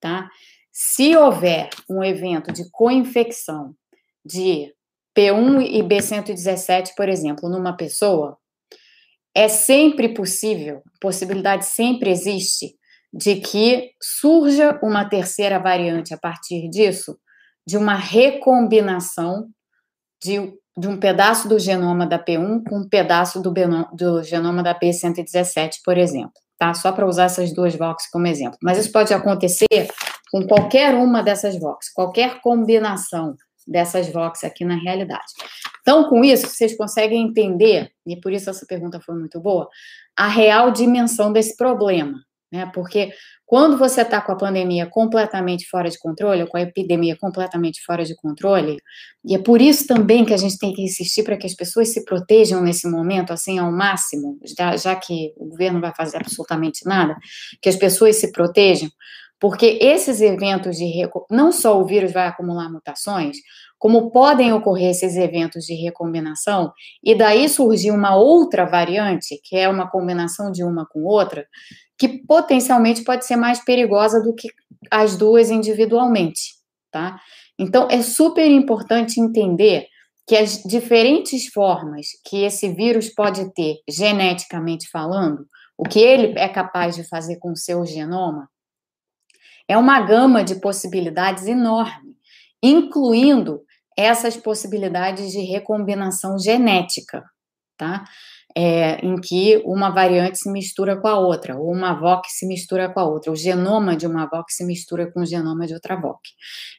[0.00, 0.28] tá?
[0.72, 3.74] Se houver um evento de coinfecção
[4.24, 4.72] de
[5.16, 8.36] P1 e B117, por exemplo, numa pessoa,
[9.34, 12.74] é sempre possível, possibilidade sempre existe,
[13.12, 17.16] de que surja uma terceira variante a partir disso,
[17.66, 19.48] de uma recombinação
[20.22, 23.52] de, de um pedaço do genoma da P1 com um pedaço do,
[23.92, 26.74] do genoma da P117, por exemplo, tá?
[26.74, 28.58] Só para usar essas duas VOX como exemplo.
[28.62, 29.66] Mas isso pode acontecer
[30.30, 33.36] com qualquer uma dessas VOX, qualquer combinação
[33.66, 35.24] dessas VOX aqui na realidade.
[35.80, 39.68] Então, com isso, vocês conseguem entender, e por isso essa pergunta foi muito boa,
[40.16, 42.18] a real dimensão desse problema,
[42.52, 42.70] né?
[42.74, 43.12] Porque
[43.46, 48.04] quando você está com a pandemia completamente fora de controle, com a epidemia completamente fora
[48.04, 48.78] de controle,
[49.24, 51.88] e é por isso também que a gente tem que insistir para que as pessoas
[51.88, 56.86] se protejam nesse momento, assim, ao máximo, já, já que o governo vai fazer absolutamente
[56.86, 57.16] nada,
[57.60, 58.88] que as pessoas se protejam,
[59.44, 60.90] porque esses eventos de
[61.30, 63.36] não só o vírus vai acumular mutações,
[63.78, 66.72] como podem ocorrer esses eventos de recombinação
[67.04, 71.46] e daí surgir uma outra variante, que é uma combinação de uma com outra,
[71.98, 74.48] que potencialmente pode ser mais perigosa do que
[74.90, 76.54] as duas individualmente,
[76.90, 77.20] tá?
[77.58, 79.88] Então é super importante entender
[80.26, 86.48] que as diferentes formas que esse vírus pode ter geneticamente falando, o que ele é
[86.48, 88.48] capaz de fazer com o seu genoma,
[89.68, 92.16] é uma gama de possibilidades enorme,
[92.62, 93.62] incluindo
[93.96, 97.24] essas possibilidades de recombinação genética,
[97.76, 98.04] tá?
[98.56, 102.88] É, em que uma variante se mistura com a outra, ou uma VOC se mistura
[102.88, 105.96] com a outra, o genoma de uma VOC se mistura com o genoma de outra
[105.96, 106.20] VOC.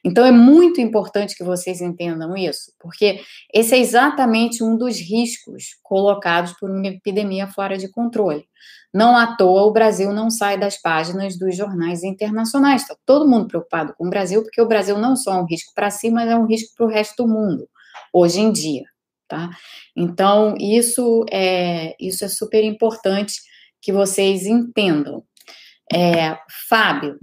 [0.02, 3.20] Então, é muito importante que vocês entendam isso, porque
[3.52, 8.46] esse é exatamente um dos riscos colocados por uma epidemia fora de controle.
[8.96, 12.80] Não à toa o Brasil não sai das páginas dos jornais internacionais.
[12.80, 15.72] Está todo mundo preocupado com o Brasil, porque o Brasil não só é um risco
[15.74, 17.68] para si, mas é um risco para o resto do mundo,
[18.10, 18.84] hoje em dia.
[19.28, 19.50] Tá?
[19.96, 23.40] Então, isso é, isso é super importante
[23.82, 25.24] que vocês entendam.
[25.92, 27.18] É, Fábio,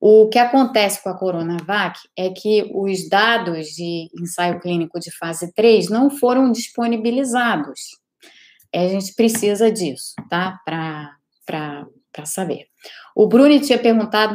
[0.00, 5.52] o que acontece com a Coronavac é que os dados de ensaio clínico de fase
[5.52, 7.80] 3 não foram disponibilizados.
[8.72, 10.60] É, a gente precisa disso, tá?
[10.64, 11.86] Para
[12.24, 12.66] saber.
[13.14, 14.34] O Bruni tinha perguntado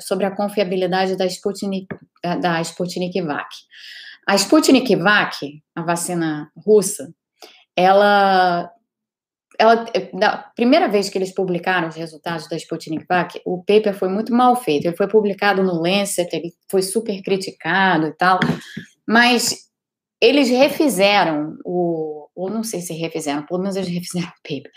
[0.00, 1.86] sobre a confiabilidade da Sputnik,
[2.40, 3.48] da Sputnik Vac.
[4.26, 5.36] A Sputnik Vac,
[5.74, 7.12] a vacina russa,
[7.76, 8.70] ela,
[9.58, 14.08] ela, da primeira vez que eles publicaram os resultados da Sputnik Vac, o paper foi
[14.08, 14.86] muito mal feito.
[14.86, 18.38] Ele foi publicado no Lancet, ele foi super criticado e tal,
[19.06, 19.70] mas
[20.20, 24.72] eles refizeram o ou não sei se refizeram, pelo menos eles refizeram o paper.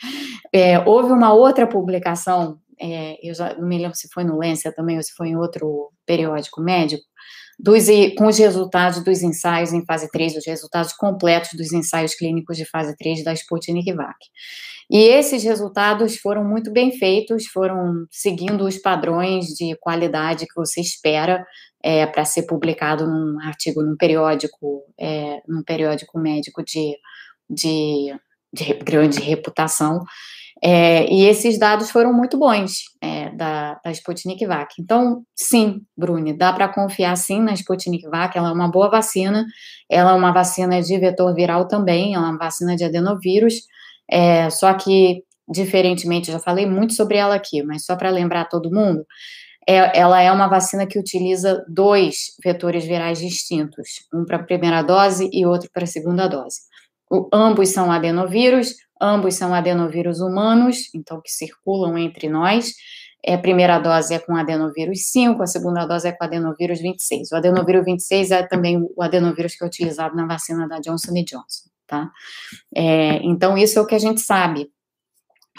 [0.53, 4.75] É, houve uma outra publicação, é, eu já não me lembro se foi no Lancet
[4.75, 7.03] também ou se foi em outro periódico médico,
[7.57, 7.85] dos,
[8.17, 12.65] com os resultados dos ensaios em fase 3, os resultados completos dos ensaios clínicos de
[12.65, 14.17] fase 3 da Sputnik VAC.
[14.89, 20.79] E esses resultados foram muito bem feitos, foram seguindo os padrões de qualidade que você
[20.79, 21.45] espera
[21.81, 26.95] é, para ser publicado num artigo, num periódico, é, num periódico médico de,
[27.49, 28.15] de,
[28.53, 30.03] de grande reputação.
[30.67, 34.73] É, e esses dados foram muito bons é, da, da Sputnik VAC.
[34.79, 39.45] Então, sim, Bruni, dá para confiar sim na Sputnik VAC, ela é uma boa vacina,
[39.87, 43.61] ela é uma vacina de vetor viral também, ela é uma vacina de adenovírus,
[44.09, 48.73] é, só que, diferentemente, já falei muito sobre ela aqui, mas só para lembrar todo
[48.73, 49.05] mundo,
[49.69, 54.81] é, ela é uma vacina que utiliza dois vetores virais distintos, um para a primeira
[54.81, 56.61] dose e outro para a segunda dose.
[57.07, 62.73] O, ambos são adenovírus, ambos são adenovírus humanos, então que circulam entre nós.
[63.25, 67.31] É, a primeira dose é com adenovírus 5, a segunda dose é com adenovírus 26.
[67.31, 71.69] O adenovírus 26 é também o adenovírus que é utilizado na vacina da Johnson Johnson
[71.87, 72.11] tá?
[72.75, 74.69] É, então, isso é o que a gente sabe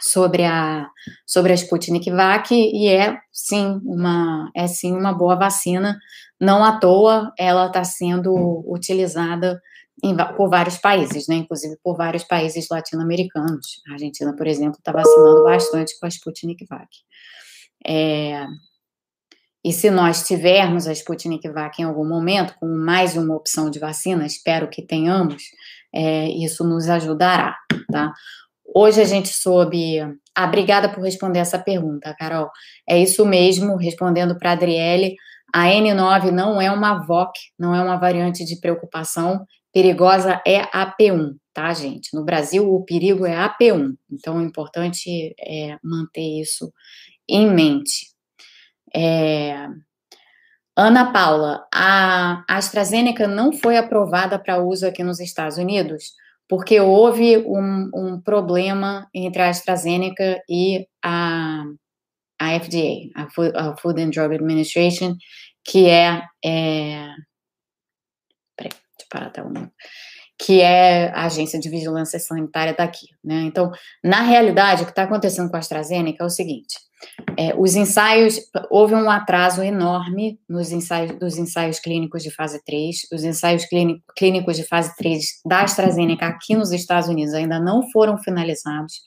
[0.01, 0.89] sobre a,
[1.27, 5.99] sobre a Sputnik VAC, e é sim uma, é sim uma boa vacina,
[6.41, 9.61] não à toa ela está sendo utilizada
[10.03, 13.83] em, por vários países, né, inclusive por vários países latino-americanos.
[13.89, 16.89] A Argentina, por exemplo, está vacinando bastante com a Sputnik VAC.
[17.87, 18.45] É,
[19.65, 23.79] e se nós tivermos a Sputnik VAC em algum momento, como mais uma opção de
[23.79, 25.43] vacina, espero que tenhamos,
[25.93, 27.57] é, isso nos ajudará,
[27.91, 28.13] tá?
[28.75, 30.01] Hoje a gente soube.
[30.35, 32.51] Ah, obrigada por responder essa pergunta, Carol.
[32.89, 35.17] É isso mesmo, respondendo para a Adriele,
[35.55, 39.47] a N9 não é uma VOC, não é uma variante de preocupação.
[39.77, 42.15] Perigosa é a P1, tá, gente?
[42.15, 43.95] No Brasil, o perigo é a P1.
[44.11, 46.73] Então, é importante é, manter isso
[47.29, 48.07] em mente.
[48.95, 49.69] É,
[50.75, 56.15] Ana Paula, a AstraZeneca não foi aprovada para uso aqui nos Estados Unidos
[56.49, 61.65] porque houve um, um problema entre a AstraZeneca e a,
[62.41, 65.17] a FDA, a Food, a Food, and Drug Administration,
[65.63, 67.11] que é, é
[68.57, 69.71] peraí, parar até o nome
[70.39, 73.43] que é a agência de vigilância sanitária daqui, né?
[73.45, 73.73] Então,
[74.05, 76.77] na realidade, o que está acontecendo com a AstraZeneca é o seguinte:
[77.39, 78.39] é, os ensaios,
[78.71, 84.03] houve um atraso enorme nos ensaios, dos ensaios clínicos de fase 3, os ensaios clínico,
[84.17, 89.01] clínicos de fase 3 da AstraZeneca aqui nos Estados Unidos ainda não foram finalizados,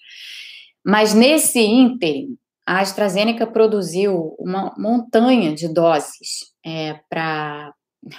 [0.83, 7.73] mas nesse ínterim, a AstraZeneca produziu uma montanha de doses é, para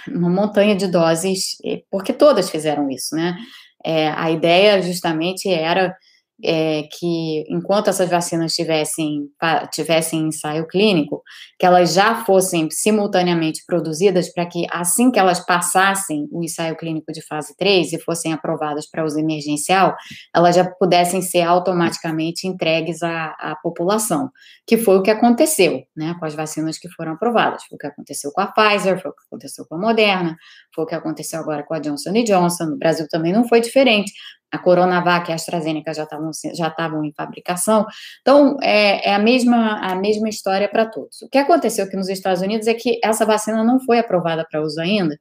[0.07, 1.57] uma montanha de doses,
[1.89, 3.35] porque todas fizeram isso, né?
[3.83, 5.95] É, a ideia justamente era
[6.43, 9.27] é, que enquanto essas vacinas tivessem,
[9.71, 11.21] tivessem ensaio clínico,
[11.59, 17.11] que elas já fossem simultaneamente produzidas para que assim que elas passassem o ensaio clínico
[17.11, 19.95] de fase 3 e fossem aprovadas para uso emergencial,
[20.35, 24.29] elas já pudessem ser automaticamente entregues à, à população,
[24.65, 27.87] que foi o que aconteceu, né, com as vacinas que foram aprovadas, foi o que
[27.87, 30.35] aconteceu com a Pfizer, foi o que aconteceu com a Moderna,
[30.73, 34.11] foi o que aconteceu agora com a Johnson Johnson, no Brasil também não foi diferente,
[34.51, 37.85] a Coronavac e a AstraZeneca já estavam já estavam em fabricação.
[38.21, 41.21] Então, é, é, a mesma a mesma história para todos.
[41.21, 44.61] O que aconteceu aqui nos Estados Unidos é que essa vacina não foi aprovada para
[44.61, 45.17] uso ainda,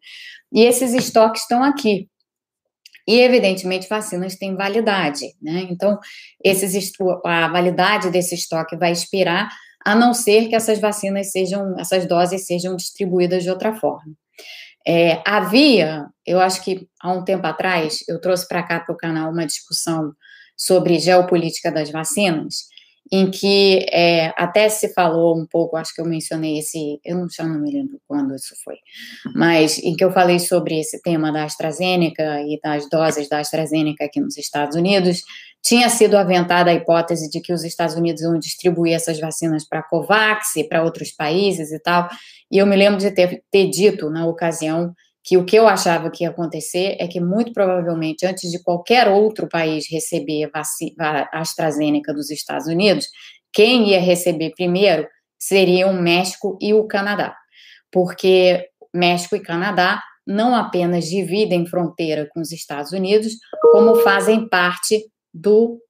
[0.52, 2.08] e esses estoques estão aqui.
[3.08, 5.66] E, evidentemente, vacinas têm validade, né?
[5.70, 5.98] Então,
[6.44, 6.92] esses,
[7.24, 9.48] a validade desse estoque vai expirar,
[9.84, 14.12] a não ser que essas vacinas sejam, essas doses sejam distribuídas de outra forma.
[14.86, 18.96] É, havia, eu acho que há um tempo atrás, eu trouxe para cá para o
[18.96, 20.12] canal uma discussão
[20.56, 22.66] sobre geopolítica das vacinas,
[23.12, 27.28] em que é, até se falou um pouco, acho que eu mencionei esse, eu não,
[27.28, 28.76] já não me lembro quando isso foi,
[29.34, 34.04] mas em que eu falei sobre esse tema da AstraZeneca e das doses da AstraZeneca
[34.04, 35.22] aqui nos Estados Unidos,
[35.62, 39.80] tinha sido aventada a hipótese de que os Estados Unidos iam distribuir essas vacinas para
[39.80, 42.08] a COVAX e para outros países e tal,
[42.50, 46.10] e eu me lembro de ter, ter dito na ocasião que o que eu achava
[46.10, 52.12] que ia acontecer é que, muito provavelmente, antes de qualquer outro país receber a AstraZeneca
[52.12, 53.06] dos Estados Unidos,
[53.52, 55.06] quem ia receber primeiro
[55.38, 57.36] seriam o México e o Canadá,
[57.90, 63.32] porque México e Canadá não apenas dividem fronteira com os Estados Unidos,
[63.72, 65.80] como fazem parte do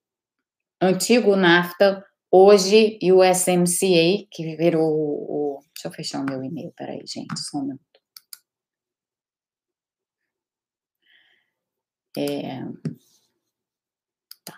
[0.80, 5.60] antigo NAFTA, hoje USMCA, que virou o.
[5.74, 7.89] Deixa eu fechar o meu e-mail, peraí, gente, só um minuto.
[12.16, 12.60] É...
[14.44, 14.54] Tá,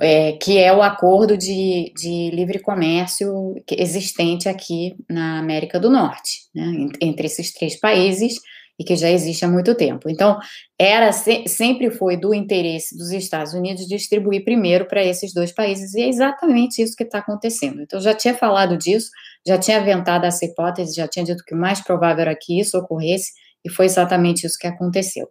[0.00, 6.48] é, que é o acordo de, de livre comércio existente aqui na América do Norte,
[6.54, 8.40] né, entre esses três países
[8.78, 10.08] e que já existe há muito tempo.
[10.08, 10.38] Então,
[10.78, 16.02] era sempre foi do interesse dos Estados Unidos distribuir primeiro para esses dois países, e
[16.02, 17.80] é exatamente isso que está acontecendo.
[17.80, 19.08] Então, já tinha falado disso,
[19.46, 22.76] já tinha aventado essa hipótese, já tinha dito que o mais provável era que isso
[22.76, 23.32] ocorresse,
[23.64, 25.28] e foi exatamente isso que aconteceu.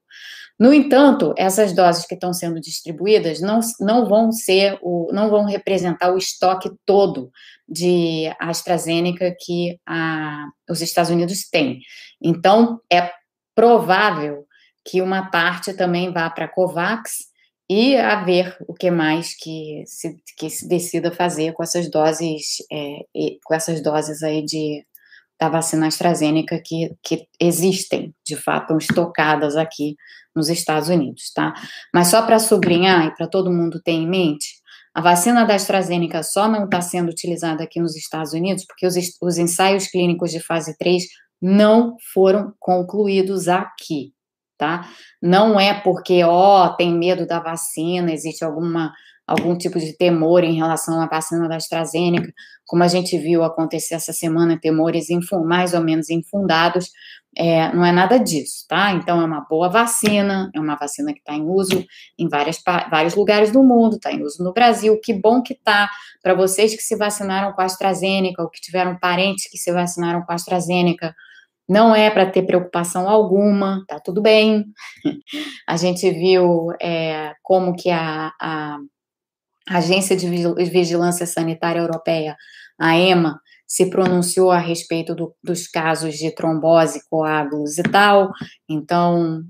[0.57, 5.45] No entanto, essas doses que estão sendo distribuídas não, não vão ser o, não vão
[5.45, 7.29] representar o estoque todo
[7.67, 11.81] de AstraZeneca que a, os Estados Unidos têm.
[12.21, 13.11] Então, é
[13.53, 14.45] provável
[14.83, 17.25] que uma parte também vá para a COVAX
[17.69, 22.57] e a ver o que mais que se, que se decida fazer com essas doses,
[22.71, 22.99] é,
[23.43, 24.85] com essas doses aí de,
[25.39, 29.95] da vacina AstraZeneca que, que existem, de fato, estocadas aqui
[30.35, 31.53] nos Estados Unidos, tá?
[31.93, 34.47] Mas só para sublinhar e para todo mundo ter em mente,
[34.93, 38.95] a vacina da AstraZeneca só não está sendo utilizada aqui nos Estados Unidos porque os,
[39.21, 41.03] os ensaios clínicos de fase 3
[41.41, 44.13] não foram concluídos aqui,
[44.57, 44.89] tá?
[45.21, 48.93] Não é porque, ó, tem medo da vacina, existe alguma
[49.27, 52.31] algum tipo de temor em relação à vacina da AstraZeneca,
[52.65, 55.07] como a gente viu acontecer essa semana, temores
[55.45, 56.89] mais ou menos infundados,
[57.37, 58.91] é, não é nada disso, tá?
[58.91, 61.85] Então, é uma boa vacina, é uma vacina que está em uso
[62.17, 65.89] em várias, vários lugares do mundo, está em uso no Brasil, que bom que tá
[66.23, 70.21] para vocês que se vacinaram com a AstraZeneca, ou que tiveram parentes que se vacinaram
[70.21, 71.13] com a AstraZeneca,
[71.67, 74.65] não é para ter preocupação alguma, tá tudo bem.
[75.67, 78.77] A gente viu é, como que a, a
[79.67, 80.27] Agência de
[80.69, 82.35] Vigilância Sanitária Europeia,
[82.79, 88.31] a EMA, se pronunciou a respeito do, dos casos de trombose, coágulos e tal.
[88.69, 89.43] Então,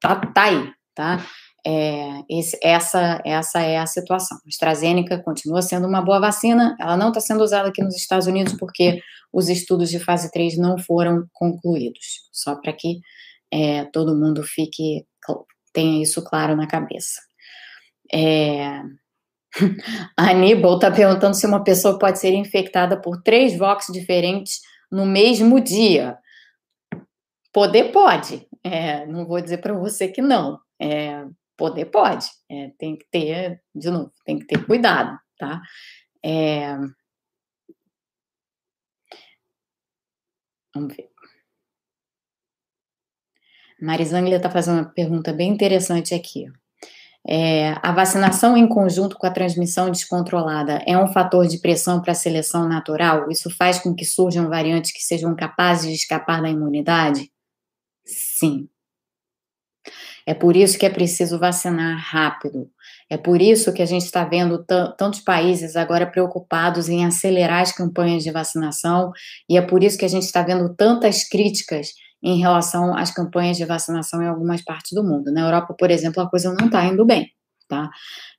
[0.00, 1.24] tá, tá aí, tá?
[1.66, 4.38] É, esse, essa, essa é a situação.
[4.38, 8.26] A AstraZeneca continua sendo uma boa vacina, ela não está sendo usada aqui nos Estados
[8.26, 9.00] Unidos porque
[9.32, 13.00] os estudos de fase 3 não foram concluídos, só para que
[13.52, 15.04] é, todo mundo fique,
[15.72, 17.20] tenha isso claro na cabeça.
[18.12, 18.82] É,
[20.16, 25.04] a Aníbal está perguntando se uma pessoa pode ser infectada por três Vox diferentes no
[25.06, 26.18] mesmo dia.
[27.52, 30.58] Poder pode, é, não vou dizer para você que não.
[30.80, 31.24] É,
[31.56, 35.60] Poder pode, é, tem que ter, de novo, tem que ter cuidado, tá?
[36.24, 36.74] É...
[40.74, 41.10] Vamos ver.
[43.80, 46.46] Marisângela está fazendo uma pergunta bem interessante aqui.
[47.28, 52.12] É, a vacinação em conjunto com a transmissão descontrolada é um fator de pressão para
[52.12, 53.30] a seleção natural?
[53.30, 57.30] Isso faz com que surjam variantes que sejam capazes de escapar da imunidade?
[58.06, 58.68] Sim,
[60.26, 62.70] é por isso que é preciso vacinar rápido.
[63.08, 64.64] É por isso que a gente está vendo
[64.96, 69.10] tantos países agora preocupados em acelerar as campanhas de vacinação,
[69.48, 71.88] e é por isso que a gente está vendo tantas críticas
[72.22, 75.32] em relação às campanhas de vacinação em algumas partes do mundo.
[75.32, 77.30] Na Europa, por exemplo, a coisa não está indo bem,
[77.68, 77.90] tá?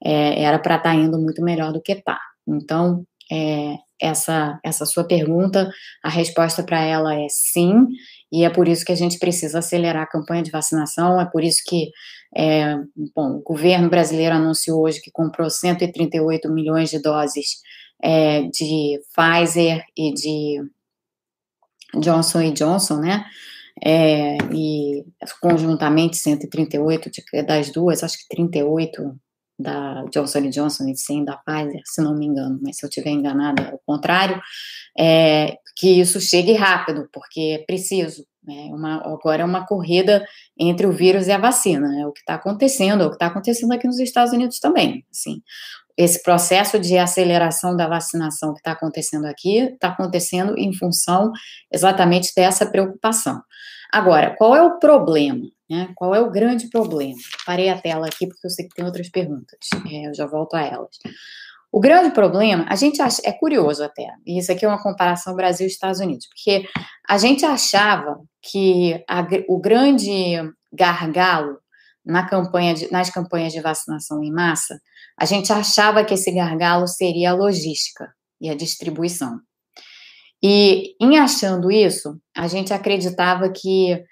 [0.04, 2.20] É, era para estar tá indo muito melhor do que está.
[2.48, 5.72] Então, é, essa, essa sua pergunta,
[6.04, 7.88] a resposta para ela é sim,
[8.32, 11.44] e é por isso que a gente precisa acelerar a campanha de vacinação, é por
[11.44, 11.92] isso que
[12.36, 12.76] é,
[13.16, 17.62] bom, o governo brasileiro anunciou hoje que comprou 138 milhões de doses
[18.02, 20.62] é, de Pfizer e de
[22.00, 23.26] Johnson Johnson, né?
[23.84, 25.06] É, e
[25.40, 29.16] conjuntamente 138 de, das duas, acho que 38
[29.62, 33.12] da Johnson Johnson e 100 da Pfizer, se não me engano, mas se eu estiver
[33.12, 34.42] enganada, é o contrário,
[34.98, 38.26] é, que isso chegue rápido, porque é preciso.
[38.44, 40.26] Né, uma, agora é uma corrida
[40.60, 43.28] entre o vírus e a vacina, é o que está acontecendo, é o que está
[43.28, 45.06] acontecendo aqui nos Estados Unidos também.
[45.12, 45.44] Assim,
[45.98, 51.32] esse processo de aceleração da vacinação que está acontecendo aqui está acontecendo em função
[51.72, 53.42] exatamente dessa preocupação.
[53.92, 55.44] Agora, qual é o problema?
[55.70, 55.90] Né?
[55.96, 57.20] Qual é o grande problema?
[57.46, 59.58] Parei a tela aqui porque eu sei que tem outras perguntas,
[59.90, 60.98] é, eu já volto a elas.
[61.72, 65.36] O grande problema, a gente acha, é curioso até, e isso aqui é uma comparação
[65.36, 66.68] Brasil e Estados Unidos, porque
[67.08, 70.12] a gente achava que a, o grande
[70.74, 71.60] gargalo
[72.06, 74.82] na campanha de, nas campanhas de vacinação em massa,
[75.18, 79.40] a gente achava que esse gargalo seria a logística e a distribuição.
[80.44, 84.04] E em achando isso, a gente acreditava que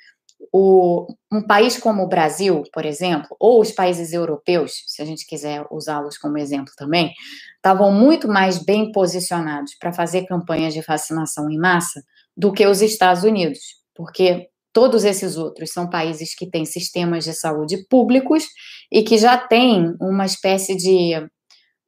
[0.53, 5.25] o, um país como o Brasil, por exemplo, ou os países europeus, se a gente
[5.25, 7.13] quiser usá-los como exemplo também,
[7.55, 12.01] estavam muito mais bem posicionados para fazer campanhas de vacinação em massa
[12.37, 13.59] do que os Estados Unidos,
[13.93, 18.45] porque todos esses outros são países que têm sistemas de saúde públicos
[18.91, 21.13] e que já têm uma espécie de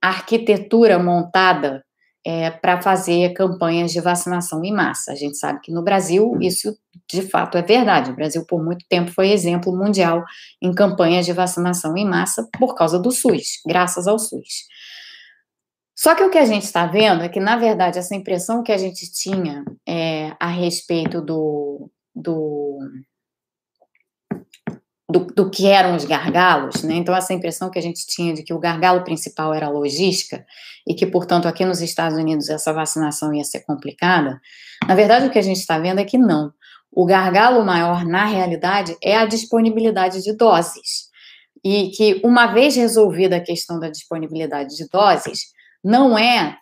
[0.02, 1.84] arquitetura montada
[2.26, 5.12] é, para fazer campanhas de vacinação em massa.
[5.12, 6.76] A gente sabe que no Brasil isso
[7.10, 8.12] de fato é verdade.
[8.12, 10.24] O Brasil, por muito tempo, foi exemplo mundial
[10.62, 14.68] em campanhas de vacinação em massa por causa do SUS, graças ao SUS.
[15.96, 18.72] Só que o que a gente está vendo é que, na verdade, essa impressão que
[18.72, 22.80] a gente tinha é, a respeito do, do
[25.12, 26.95] do, do, que eram os gargalos, né?
[26.95, 30.45] Então, essa impressão que a gente tinha de que o gargalo principal era a logística
[30.88, 34.39] e que, portanto, aqui nos Estados Unidos essa vacinação ia ser complicada,
[34.88, 36.53] na verdade, o que a gente está vendo é que não.
[36.91, 41.09] O gargalo maior, na realidade, é a disponibilidade de doses.
[41.64, 45.51] E que, uma vez resolvida a questão da disponibilidade de doses,
[45.84, 46.57] não é,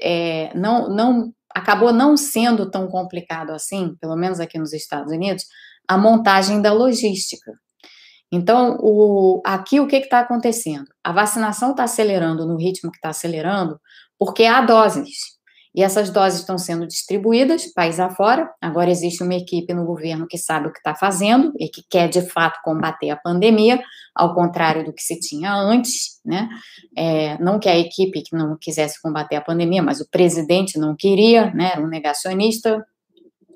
[0.00, 5.44] é não, não acabou não sendo tão complicado assim, pelo menos aqui nos Estados Unidos,
[5.88, 7.52] a montagem da logística.
[8.30, 10.86] Então, o, aqui o que está acontecendo?
[11.02, 13.80] A vacinação está acelerando no ritmo que está acelerando,
[14.18, 15.37] porque há doses.
[15.78, 18.52] E essas doses estão sendo distribuídas país afora.
[18.60, 22.08] Agora existe uma equipe no governo que sabe o que está fazendo e que quer
[22.08, 23.80] de fato combater a pandemia,
[24.12, 26.48] ao contrário do que se tinha antes, né?
[26.96, 30.96] É, não que a equipe que não quisesse combater a pandemia, mas o presidente não
[30.96, 31.70] queria, né?
[31.74, 32.84] Era um negacionista,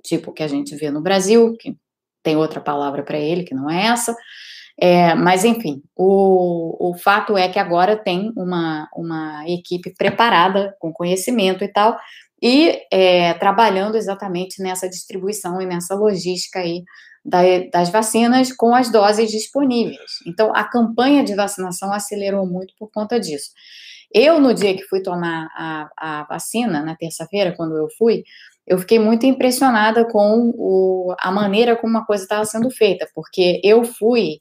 [0.05, 1.77] tipo que a gente vê no Brasil, que
[2.23, 4.15] tem outra palavra para ele que não é essa.
[4.81, 10.93] É, mas, enfim, o, o fato é que agora tem uma, uma equipe preparada, com
[10.93, 11.97] conhecimento e tal,
[12.43, 16.83] e é, trabalhando exatamente nessa distribuição e nessa logística aí
[17.25, 17.41] da,
[17.73, 20.01] das vacinas com as doses disponíveis.
[20.27, 23.51] Então, a campanha de vacinação acelerou muito por conta disso.
[24.13, 28.25] Eu, no dia que fui tomar a, a vacina, na terça-feira, quando eu fui,
[28.67, 33.61] eu fiquei muito impressionada com o, a maneira como a coisa estava sendo feita, porque
[33.65, 34.41] eu fui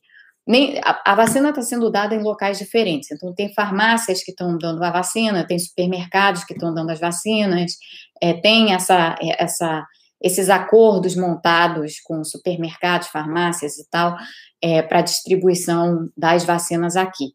[0.52, 3.10] nem, a, a vacina está sendo dada em locais diferentes.
[3.10, 7.78] Então, tem farmácias que estão dando a vacina, tem supermercados que estão dando as vacinas,
[8.22, 9.88] é, tem essa, é, essa,
[10.22, 14.18] esses acordos montados com supermercados, farmácias e tal,
[14.62, 17.34] é, para distribuição das vacinas aqui.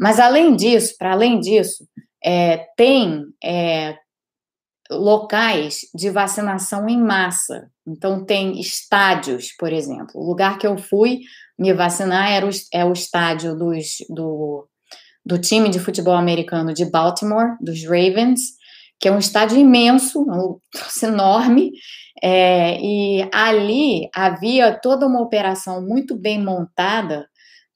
[0.00, 1.86] Mas, além disso, para além disso,
[2.24, 3.98] é, tem é,
[4.90, 7.70] locais de vacinação em massa.
[7.86, 10.12] Então, tem estádios, por exemplo.
[10.14, 11.20] O lugar que eu fui
[11.58, 14.68] me vacinar era o, é o estádio dos, do,
[15.24, 18.40] do time de futebol americano de Baltimore, dos Ravens,
[18.98, 20.58] que é um estádio imenso, um
[21.02, 21.72] enorme,
[22.22, 27.28] é, e ali havia toda uma operação muito bem montada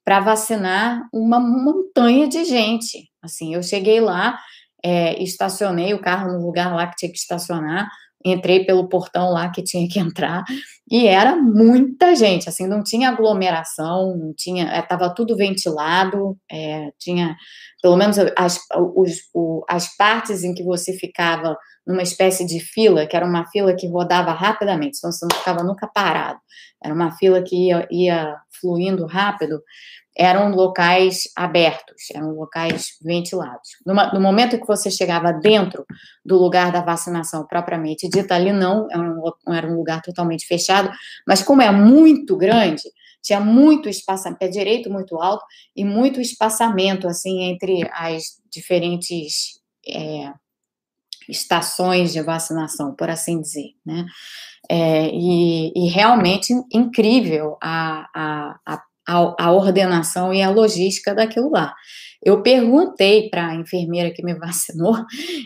[0.04, 3.10] para vacinar uma montanha de gente.
[3.22, 4.38] Assim, eu cheguei lá,
[4.82, 7.88] é, estacionei o carro no lugar lá que tinha que estacionar,
[8.24, 10.44] entrei pelo portão lá que tinha que entrar
[10.90, 16.90] e era muita gente, assim, não tinha aglomeração, não tinha, estava é, tudo ventilado, é,
[16.98, 17.36] tinha
[17.80, 18.58] pelo menos as,
[18.96, 21.56] os, o, as partes em que você ficava
[21.86, 25.62] numa espécie de fila, que era uma fila que rodava rapidamente, então você não ficava
[25.62, 26.40] nunca parado,
[26.82, 29.62] era uma fila que ia, ia fluindo rápido,
[30.16, 33.70] eram locais abertos, eram locais ventilados.
[33.86, 35.84] Numa, no momento que você chegava dentro
[36.24, 40.90] do lugar da vacinação propriamente dita, ali não, era um, era um lugar totalmente fechado,
[41.26, 42.82] mas como é muito grande,
[43.22, 45.44] tinha muito espaço, pé direito muito alto
[45.76, 50.32] e muito espaçamento, assim, entre as diferentes é,
[51.28, 54.06] estações de vacinação, por assim dizer, né?
[54.68, 61.50] É, e, e, realmente incrível a, a, a a, a ordenação e a logística daquilo
[61.50, 61.74] lá.
[62.22, 64.96] Eu perguntei para a enfermeira que me vacinou,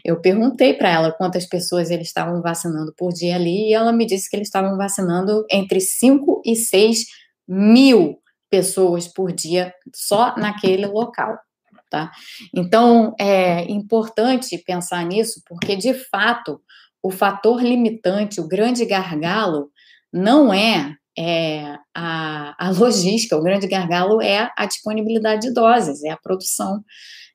[0.04, 4.06] eu perguntei para ela quantas pessoas eles estavam vacinando por dia ali, e ela me
[4.06, 7.04] disse que eles estavam vacinando entre 5 e 6
[7.46, 8.18] mil
[8.50, 11.38] pessoas por dia só naquele local.
[11.90, 12.10] Tá?
[12.52, 16.60] Então, é importante pensar nisso, porque, de fato,
[17.00, 19.70] o fator limitante, o grande gargalo,
[20.12, 26.10] não é é, a, a logística, o grande gargalo é a disponibilidade de doses, é
[26.10, 26.82] a produção.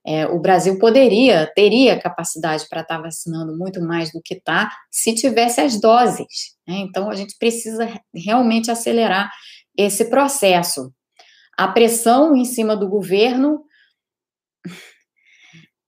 [0.05, 4.69] É, o Brasil poderia, teria capacidade para estar tá vacinando muito mais do que está,
[4.89, 6.55] se tivesse as doses.
[6.67, 6.77] Né?
[6.79, 9.29] Então, a gente precisa realmente acelerar
[9.77, 10.93] esse processo.
[11.57, 13.63] A pressão em cima do governo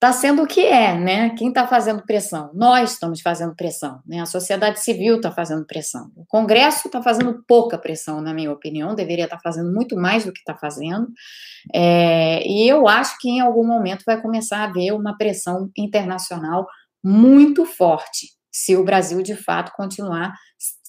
[0.01, 1.29] está sendo o que é, né?
[1.35, 2.49] Quem está fazendo pressão?
[2.55, 4.19] Nós estamos fazendo pressão, né?
[4.19, 6.11] A sociedade civil está fazendo pressão.
[6.15, 10.25] O Congresso está fazendo pouca pressão, na minha opinião, deveria estar tá fazendo muito mais
[10.25, 11.07] do que está fazendo.
[11.71, 16.65] É, e eu acho que em algum momento vai começar a haver uma pressão internacional
[17.03, 20.33] muito forte, se o Brasil de fato continuar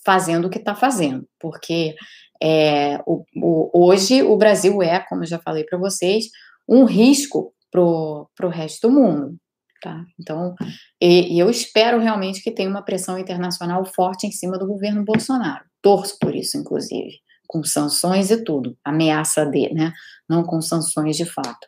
[0.07, 1.95] fazendo o que está fazendo, porque
[2.43, 6.25] é, o, o, hoje o Brasil é, como eu já falei para vocês,
[6.67, 9.37] um risco para o resto do mundo.
[9.83, 10.05] Tá?
[10.21, 10.55] Então,
[11.01, 15.05] e, e, eu espero realmente que tenha uma pressão internacional forte em cima do governo
[15.05, 15.65] Bolsonaro.
[15.83, 17.19] Torço por isso, inclusive,
[17.49, 19.93] com sanções e tudo, ameaça de, né?
[20.29, 21.67] Não com sanções de fato.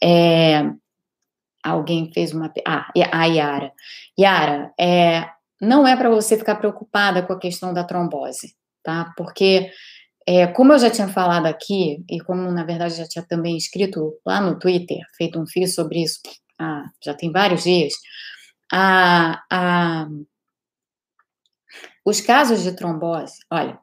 [0.00, 0.70] É,
[1.64, 2.52] alguém fez uma.
[2.64, 3.72] Ah, a Yara.
[4.18, 5.28] Yara, é,
[5.60, 9.12] não é para você ficar preocupada com a questão da trombose, tá?
[9.16, 9.70] Porque,
[10.26, 14.18] é, como eu já tinha falado aqui, e como na verdade já tinha também escrito
[14.24, 16.20] lá no Twitter, feito um fio sobre isso,
[16.58, 17.92] ah, já tem vários dias,
[18.72, 20.08] a, a,
[22.04, 23.78] os casos de trombose, olha,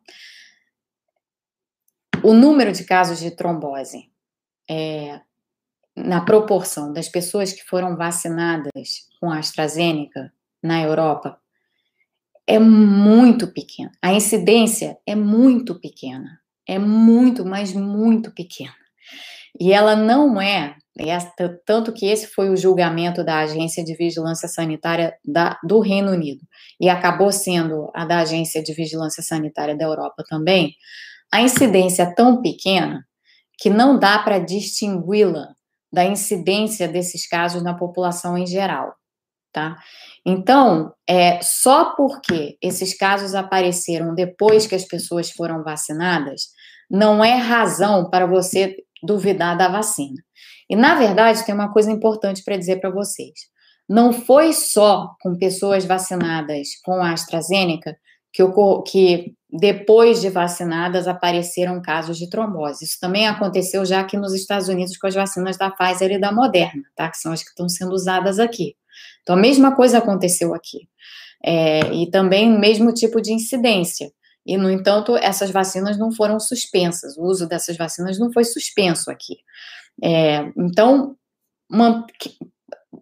[2.24, 4.12] o número de casos de trombose
[4.70, 5.22] é,
[5.96, 10.32] na proporção das pessoas que foram vacinadas com a AstraZeneca
[10.62, 11.40] na Europa
[12.50, 13.92] é muito pequena.
[14.02, 16.40] A incidência é muito pequena.
[16.68, 18.74] É muito, mas muito pequena.
[19.60, 21.18] E ela não é, é
[21.64, 26.42] tanto que esse foi o julgamento da Agência de Vigilância Sanitária da, do Reino Unido,
[26.82, 30.74] e acabou sendo a da Agência de Vigilância Sanitária da Europa também,
[31.32, 33.06] a incidência é tão pequena
[33.60, 35.56] que não dá para distingui-la
[35.94, 38.96] da incidência desses casos na população em geral,
[39.54, 39.78] tá?
[40.26, 46.50] Então, é só porque esses casos apareceram depois que as pessoas foram vacinadas,
[46.90, 50.18] não é razão para você duvidar da vacina.
[50.70, 53.34] E na verdade, tem uma coisa importante para dizer para vocês.
[53.88, 57.98] Não foi só com pessoas vacinadas com a AstraZeneca
[58.32, 58.44] que,
[58.86, 62.86] que depois de vacinadas apareceram casos de trombose.
[62.86, 66.32] Isso também aconteceu já aqui nos Estados Unidos com as vacinas da Pfizer e da
[66.32, 67.10] Moderna, tá?
[67.10, 68.76] Que são as que estão sendo usadas aqui.
[69.30, 70.90] Então, a mesma coisa aconteceu aqui.
[71.46, 74.12] É, e também o mesmo tipo de incidência.
[74.44, 79.12] E, no entanto, essas vacinas não foram suspensas, o uso dessas vacinas não foi suspenso
[79.12, 79.38] aqui.
[80.04, 81.16] É, então,
[81.70, 82.08] uma,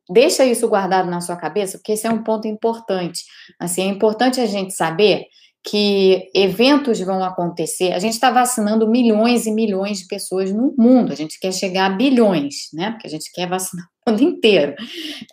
[0.09, 3.23] deixa isso guardado na sua cabeça, porque esse é um ponto importante.
[3.57, 5.27] Assim, é importante a gente saber
[5.63, 7.91] que eventos vão acontecer.
[7.91, 11.11] A gente está vacinando milhões e milhões de pessoas no mundo.
[11.11, 12.91] A gente quer chegar a bilhões, né?
[12.91, 14.75] Porque a gente quer vacinar o mundo inteiro.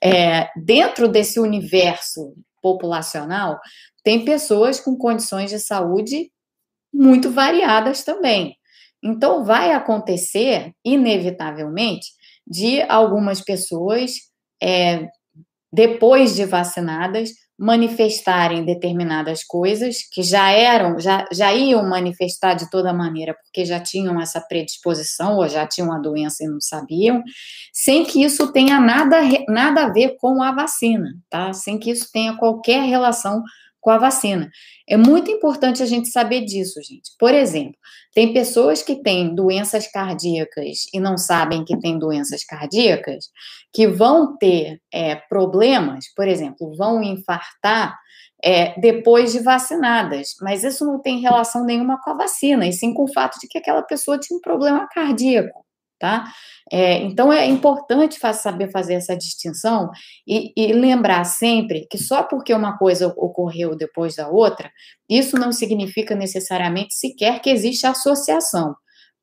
[0.03, 3.61] É, dentro desse universo populacional,
[4.03, 6.31] tem pessoas com condições de saúde
[6.93, 8.57] muito variadas também.
[9.03, 12.09] Então, vai acontecer, inevitavelmente,
[12.47, 14.13] de algumas pessoas,
[14.63, 15.07] é,
[15.73, 22.93] depois de vacinadas, manifestarem determinadas coisas que já eram, já, já iam manifestar de toda
[22.93, 27.23] maneira, porque já tinham essa predisposição ou já tinham a doença e não sabiam,
[27.73, 31.53] sem que isso tenha nada, nada a ver com a vacina, tá?
[31.53, 33.45] Sem que isso tenha qualquer relação com
[33.91, 34.51] a vacina.
[34.89, 37.11] É muito importante a gente saber disso, gente.
[37.19, 37.77] Por exemplo,
[38.15, 43.27] tem pessoas que têm doenças cardíacas e não sabem que têm doenças cardíacas,
[43.73, 47.97] que vão ter é, problemas, por exemplo, vão infartar
[48.43, 52.93] é, depois de vacinadas, mas isso não tem relação nenhuma com a vacina, e sim
[52.93, 55.65] com o fato de que aquela pessoa tinha um problema cardíaco
[55.99, 56.25] tá?
[56.73, 59.91] É, então é importante saber fazer essa distinção
[60.27, 64.71] e, e, lembrar sempre que só porque uma coisa ocorreu depois da outra,
[65.09, 68.75] isso não significa necessariamente sequer que existe associação.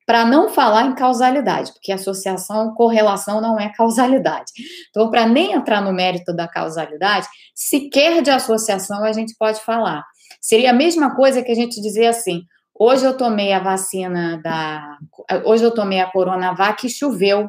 [0.05, 4.51] Para não falar em causalidade, porque associação, correlação não é causalidade.
[4.89, 10.03] Então, para nem entrar no mérito da causalidade, sequer de associação a gente pode falar.
[10.41, 12.41] Seria a mesma coisa que a gente dizer assim:
[12.83, 14.97] Hoje eu tomei a vacina da.
[15.45, 17.47] Hoje eu tomei a Coronavac e choveu.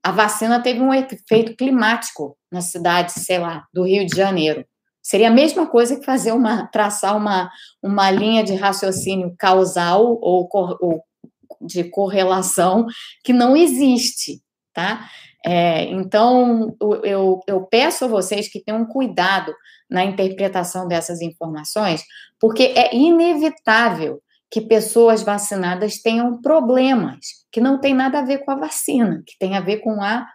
[0.00, 4.64] A vacina teve um efeito climático na cidade, sei lá, do Rio de Janeiro.
[5.02, 7.50] Seria a mesma coisa que fazer uma, traçar uma,
[7.82, 11.02] uma linha de raciocínio causal ou, ou
[11.60, 12.86] de correlação
[13.24, 14.40] que não existe,
[14.72, 15.10] tá?
[15.44, 19.52] É, então, eu, eu peço a vocês que tenham cuidado
[19.90, 22.04] na interpretação dessas informações,
[22.38, 28.50] porque é inevitável que pessoas vacinadas tenham problemas que não tem nada a ver com
[28.50, 30.26] a vacina, que tem a ver com a,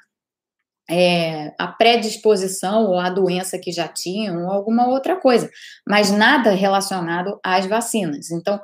[0.90, 5.50] é, a predisposição ou a doença que já tinham ou alguma outra coisa,
[5.88, 8.32] mas nada relacionado às vacinas.
[8.32, 8.60] Então,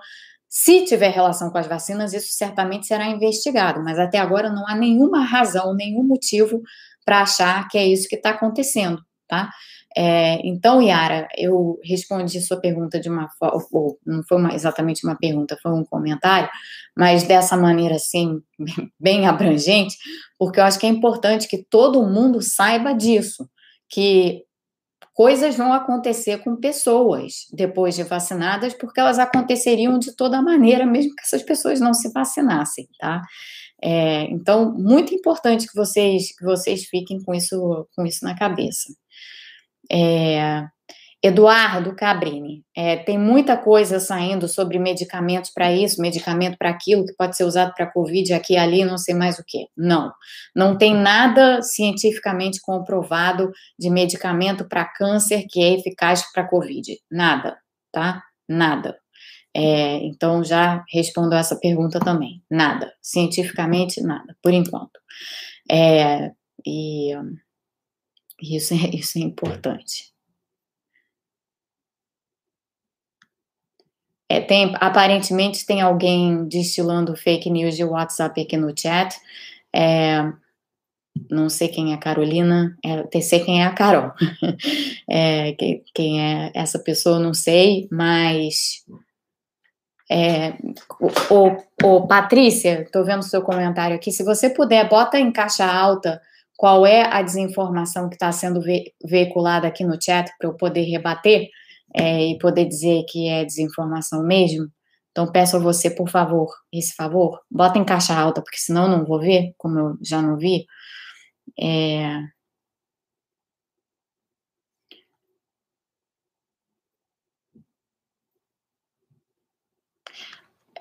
[0.50, 4.74] se tiver relação com as vacinas, isso certamente será investigado, mas até agora não há
[4.74, 6.62] nenhuma razão, nenhum motivo
[7.06, 9.50] para achar que é isso que está acontecendo, tá?
[9.98, 13.62] É, então, Yara, eu respondi sua pergunta de uma forma,
[14.06, 16.50] não foi uma, exatamente uma pergunta, foi um comentário,
[16.98, 18.42] mas dessa maneira assim,
[19.00, 19.96] bem abrangente,
[20.38, 23.50] porque eu acho que é importante que todo mundo saiba disso,
[23.90, 24.44] que
[25.14, 31.16] coisas vão acontecer com pessoas depois de vacinadas, porque elas aconteceriam de toda maneira, mesmo
[31.16, 33.22] que essas pessoas não se vacinassem, tá?
[33.82, 38.94] É, então, muito importante que vocês, que vocês fiquem com isso, com isso na cabeça.
[39.92, 40.64] É,
[41.26, 47.16] Eduardo Cabrini, é, tem muita coisa saindo sobre medicamentos para isso, medicamento para aquilo, que
[47.16, 49.66] pode ser usado para Covid aqui e ali, não sei mais o que.
[49.76, 50.12] Não,
[50.56, 56.96] não tem nada cientificamente comprovado de medicamento para câncer que é eficaz para Covid.
[57.10, 57.58] Nada,
[57.92, 58.22] tá?
[58.48, 58.96] Nada.
[59.52, 62.44] É, então, já respondo essa pergunta também.
[62.52, 62.94] Nada.
[63.02, 65.00] Cientificamente, nada, por enquanto.
[65.72, 66.30] É,
[66.64, 67.14] e
[68.42, 70.14] isso, é, isso é importante.
[74.30, 79.16] É, tem, aparentemente tem alguém destilando fake news de WhatsApp aqui no chat.
[79.74, 80.34] É,
[81.30, 84.12] não sei quem é a Carolina, é, sei quem é a Carol.
[85.08, 85.54] É,
[85.94, 88.84] quem, é essa pessoa, não sei, mas.
[90.12, 90.54] É,
[91.00, 94.12] o, o, Patrícia, estou vendo seu comentário aqui.
[94.12, 96.20] Se você puder, bota em caixa alta
[96.58, 100.84] qual é a desinformação que está sendo ve, veiculada aqui no chat para eu poder
[100.84, 101.50] rebater
[101.94, 104.70] é, e poder dizer que é desinformação mesmo.
[105.12, 108.98] Então, peço a você, por favor, esse favor, bota em caixa alta, porque senão eu
[108.98, 110.66] não vou ver, como eu já não vi.
[111.60, 112.22] É...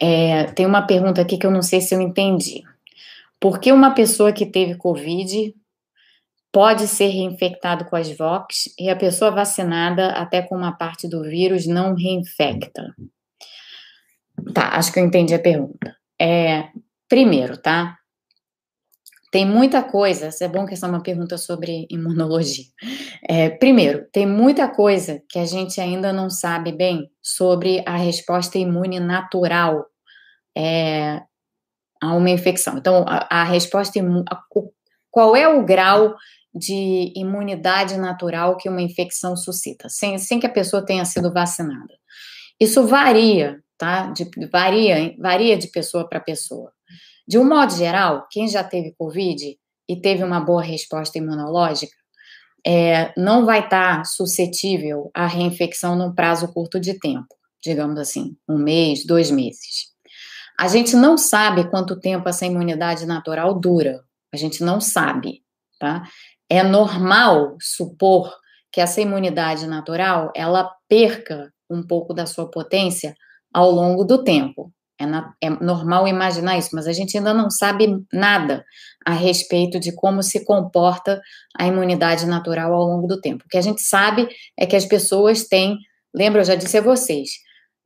[0.01, 2.63] É, tem uma pergunta aqui que eu não sei se eu entendi.
[3.41, 5.55] Por que uma pessoa que teve Covid
[6.55, 11.25] pode ser reinfectado com as VOX e a pessoa vacinada, até com uma parte do
[11.25, 12.95] vírus, não reinfecta.
[14.55, 15.97] Tá, acho que eu entendi a pergunta.
[16.19, 16.69] É,
[17.09, 17.99] primeiro, tá?
[19.33, 22.67] Tem muita coisa, é bom que essa é uma pergunta sobre imunologia.
[23.29, 28.59] É, primeiro, tem muita coisa que a gente ainda não sabe bem sobre a resposta
[28.59, 29.87] imune natural
[30.57, 31.21] é,
[32.01, 32.79] a uma infecção.
[32.79, 34.25] Então, a, a resposta imune,
[35.11, 36.15] qual é o grau
[36.55, 41.95] de imunidade natural que uma infecção suscita, sem, sem que a pessoa tenha sido vacinada.
[42.61, 44.13] Isso varia, tá?
[44.13, 46.73] De, varia, varia de pessoa para pessoa.
[47.27, 51.97] De um modo geral, quem já teve Covid e teve uma boa resposta imunológica,
[52.67, 58.37] é, não vai estar tá suscetível à reinfecção num prazo curto de tempo, digamos assim,
[58.49, 59.93] um mês, dois meses.
[60.59, 65.43] A gente não sabe quanto tempo essa imunidade natural dura, a gente não sabe,
[65.79, 66.05] tá?
[66.49, 68.33] É normal supor
[68.73, 73.15] que essa imunidade natural ela perca um pouco da sua potência
[73.53, 74.73] ao longo do tempo.
[74.99, 78.65] É, na, é, normal imaginar isso, mas a gente ainda não sabe nada
[79.05, 81.21] a respeito de como se comporta
[81.59, 83.45] a imunidade natural ao longo do tempo.
[83.45, 85.79] O que a gente sabe é que as pessoas têm,
[86.15, 87.31] lembra, eu já disse a vocês,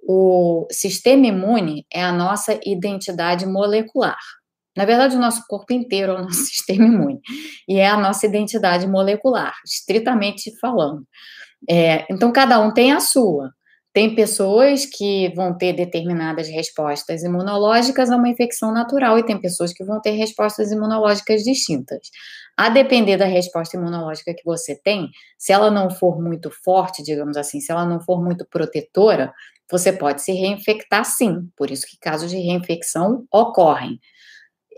[0.03, 4.19] o sistema imune é a nossa identidade molecular.
[4.79, 7.21] Na verdade, o nosso corpo inteiro é o nosso sistema imune
[7.69, 11.03] e é a nossa identidade molecular, estritamente falando.
[11.69, 13.51] É, então, cada um tem a sua.
[13.93, 19.73] Tem pessoas que vão ter determinadas respostas imunológicas a uma infecção natural e tem pessoas
[19.73, 21.99] que vão ter respostas imunológicas distintas.
[22.57, 27.37] A depender da resposta imunológica que você tem, se ela não for muito forte, digamos
[27.37, 29.33] assim, se ela não for muito protetora,
[29.69, 31.49] você pode se reinfectar sim.
[31.57, 33.99] Por isso que casos de reinfecção ocorrem.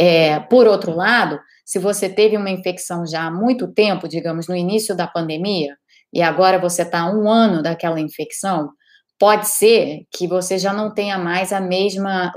[0.00, 4.56] É, por outro lado, se você teve uma infecção já há muito tempo, digamos, no
[4.56, 5.76] início da pandemia,
[6.12, 8.70] e agora você está um ano daquela infecção,
[9.18, 12.32] pode ser que você já não tenha mais a mesma,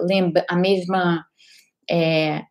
[0.50, 1.26] a mesma
[1.90, 2.42] é,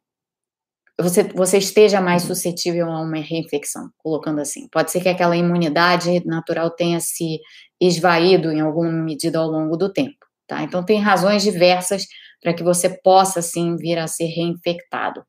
[0.99, 4.69] você, você esteja mais suscetível a uma reinfecção, colocando assim.
[4.71, 7.39] Pode ser que aquela imunidade natural tenha se
[7.81, 10.63] esvaído em alguma medida ao longo do tempo, tá?
[10.63, 12.07] Então, tem razões diversas
[12.43, 15.25] para que você possa, sim, vir a ser reinfectado.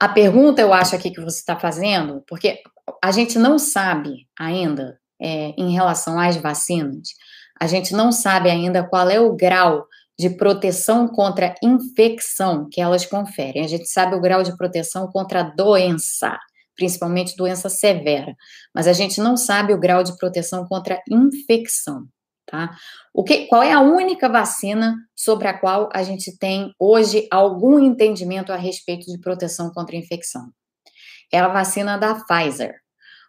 [0.00, 2.62] A pergunta, eu acho aqui que você está fazendo, porque
[3.02, 7.08] a gente não sabe ainda, é, em relação às vacinas,
[7.60, 9.84] a gente não sabe ainda qual é o grau
[10.16, 13.64] de proteção contra infecção que elas conferem.
[13.64, 16.38] A gente sabe o grau de proteção contra doença,
[16.76, 18.34] principalmente doença severa,
[18.72, 22.06] mas a gente não sabe o grau de proteção contra infecção.
[22.50, 22.74] Tá?
[23.12, 27.78] O que, qual é a única vacina sobre a qual a gente tem hoje algum
[27.78, 30.50] entendimento a respeito de proteção contra infecção?
[31.30, 32.74] É a vacina da Pfizer.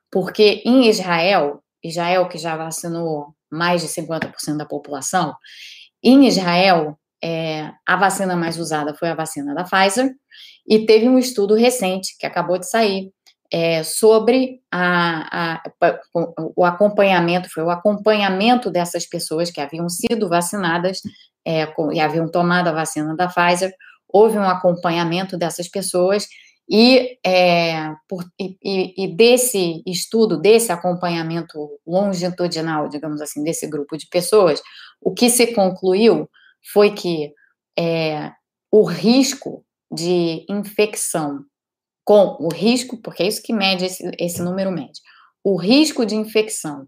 [0.09, 5.35] Porque em Israel, Israel que já vacinou mais de 50% da população,
[6.01, 10.15] em Israel, é, a vacina mais usada foi a vacina da Pfizer,
[10.65, 13.11] e teve um estudo recente que acabou de sair,
[13.51, 15.63] é, sobre a, a,
[16.55, 21.01] o acompanhamento, foi o acompanhamento dessas pessoas que haviam sido vacinadas
[21.43, 23.73] é, com, e haviam tomado a vacina da Pfizer,
[24.07, 26.27] houve um acompanhamento dessas pessoas
[26.69, 34.07] e, é, por, e, e, desse estudo, desse acompanhamento longitudinal, digamos assim, desse grupo de
[34.07, 34.61] pessoas,
[35.01, 36.29] o que se concluiu
[36.71, 37.33] foi que
[37.77, 38.31] é,
[38.71, 41.43] o risco de infecção
[42.09, 44.99] com o risco, porque é isso que mede esse, esse número médio,
[45.43, 46.87] o risco de infecção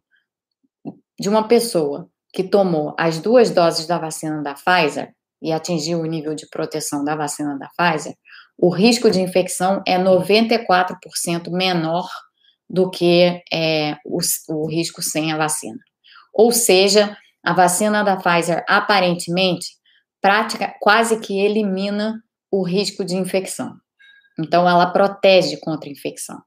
[1.20, 6.08] de uma pessoa que tomou as duas doses da vacina da Pfizer e atingiu o
[6.08, 8.16] nível de proteção da vacina da Pfizer,
[8.58, 12.10] o risco de infecção é 94% menor
[12.68, 14.18] do que é, o,
[14.50, 15.78] o risco sem a vacina.
[16.34, 17.16] Ou seja,
[17.46, 19.68] a vacina da Pfizer aparentemente
[20.20, 23.76] prática, quase que elimina o risco de infecção.
[24.40, 26.42] Então, ela protege contra infecção.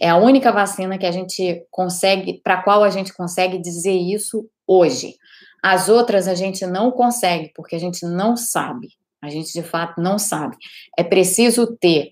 [0.00, 3.94] É a única vacina que a gente consegue, para a qual a gente consegue dizer
[3.94, 5.14] isso hoje.
[5.62, 8.88] As outras a gente não consegue, porque a gente não sabe.
[9.22, 10.56] A gente de fato não sabe.
[10.98, 12.10] É preciso ter,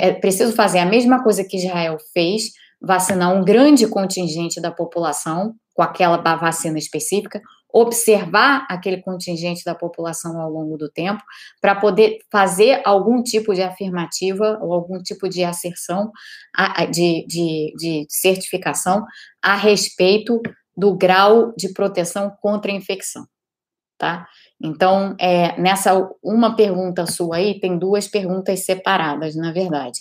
[0.00, 2.50] é preciso fazer a mesma coisa que Israel fez,
[2.80, 7.40] vacinar um grande contingente da população com aquela vacina específica,
[7.72, 11.22] observar aquele contingente da população ao longo do tempo,
[11.60, 16.10] para poder fazer algum tipo de afirmativa ou algum tipo de asserção,
[16.90, 19.04] de, de, de certificação
[19.42, 20.40] a respeito
[20.76, 23.26] do grau de proteção contra a infecção,
[23.98, 24.26] tá?
[24.62, 30.00] Então, é, nessa uma pergunta sua aí, tem duas perguntas separadas, na verdade.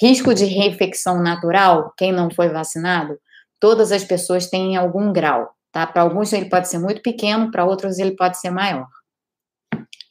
[0.00, 3.18] Risco de reinfecção natural, quem não foi vacinado,
[3.60, 5.86] todas as pessoas têm algum grau, tá?
[5.86, 8.88] Para alguns ele pode ser muito pequeno, para outros ele pode ser maior.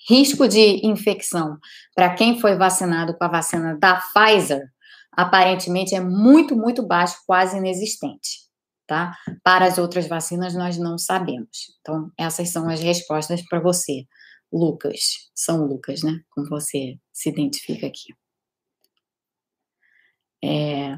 [0.10, 1.58] Risco de infecção
[1.96, 4.64] para quem foi vacinado com a vacina da Pfizer,
[5.12, 8.48] aparentemente é muito, muito baixo, quase inexistente
[8.88, 9.14] tá?
[9.44, 11.76] Para as outras vacinas, nós não sabemos.
[11.82, 14.06] Então, essas são as respostas para você,
[14.52, 15.30] Lucas.
[15.36, 16.22] São Lucas, né?
[16.30, 18.14] Como você se identifica aqui.
[20.42, 20.98] É...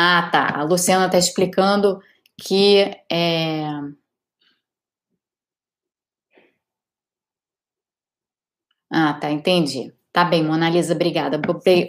[0.00, 0.60] Ah, tá.
[0.60, 2.00] A Luciana está explicando
[2.40, 2.78] que.
[3.10, 3.64] É...
[8.90, 9.92] Ah, tá, entendi.
[10.12, 11.40] Tá bem, Mona Lisa, obrigada.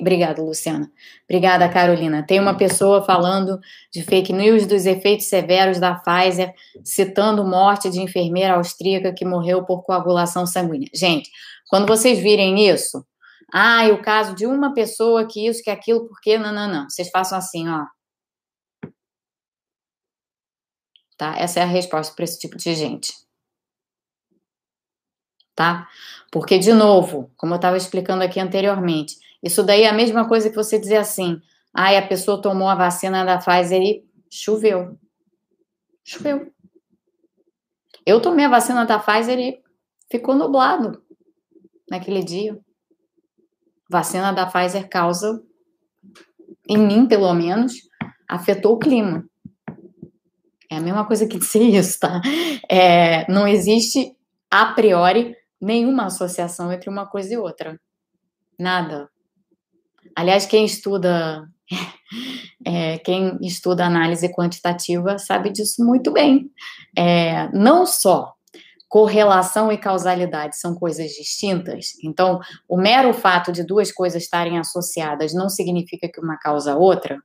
[0.02, 0.92] Obrigada, Luciana.
[1.24, 2.24] Obrigada, Carolina.
[2.26, 3.60] Tem uma pessoa falando
[3.94, 6.54] de fake news dos efeitos severos da Pfizer,
[6.84, 10.90] citando morte de enfermeira austríaca que morreu por coagulação sanguínea.
[10.94, 11.30] Gente,
[11.70, 13.06] quando vocês virem isso,
[13.54, 16.90] ah, e o caso de uma pessoa que isso, que aquilo, porque não, não, não.
[16.90, 17.86] Vocês façam assim, ó.
[21.20, 21.36] Tá?
[21.38, 23.14] Essa é a resposta para esse tipo de gente.
[25.54, 25.86] Tá?
[26.32, 30.50] Porque, de novo, como eu estava explicando aqui anteriormente, isso daí é a mesma coisa
[30.50, 31.42] que você dizer assim:
[31.74, 34.98] ai, a pessoa tomou a vacina da Pfizer e choveu.
[36.06, 36.54] Choveu.
[38.06, 39.62] Eu tomei a vacina da Pfizer e
[40.10, 41.04] ficou nublado
[41.92, 42.58] naquele dia.
[43.90, 45.44] Vacina da Pfizer causa,
[46.66, 47.74] em mim pelo menos,
[48.26, 49.30] afetou o clima.
[50.70, 52.22] É a mesma coisa que dizer isso, tá?
[52.70, 54.16] É, não existe
[54.52, 57.80] a priori nenhuma associação entre uma coisa e outra.
[58.58, 59.10] Nada.
[60.16, 61.48] Aliás, quem estuda
[62.66, 66.50] é, quem estuda análise quantitativa sabe disso muito bem.
[66.98, 68.34] É, não só
[68.88, 75.32] correlação e causalidade são coisas distintas, então o mero fato de duas coisas estarem associadas
[75.32, 77.20] não significa que uma causa a outra,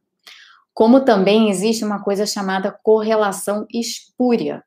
[0.75, 4.63] como também existe uma coisa chamada correlação espúria.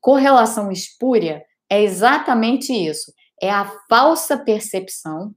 [0.00, 3.12] Correlação espúria é exatamente isso.
[3.40, 5.32] É a falsa percepção,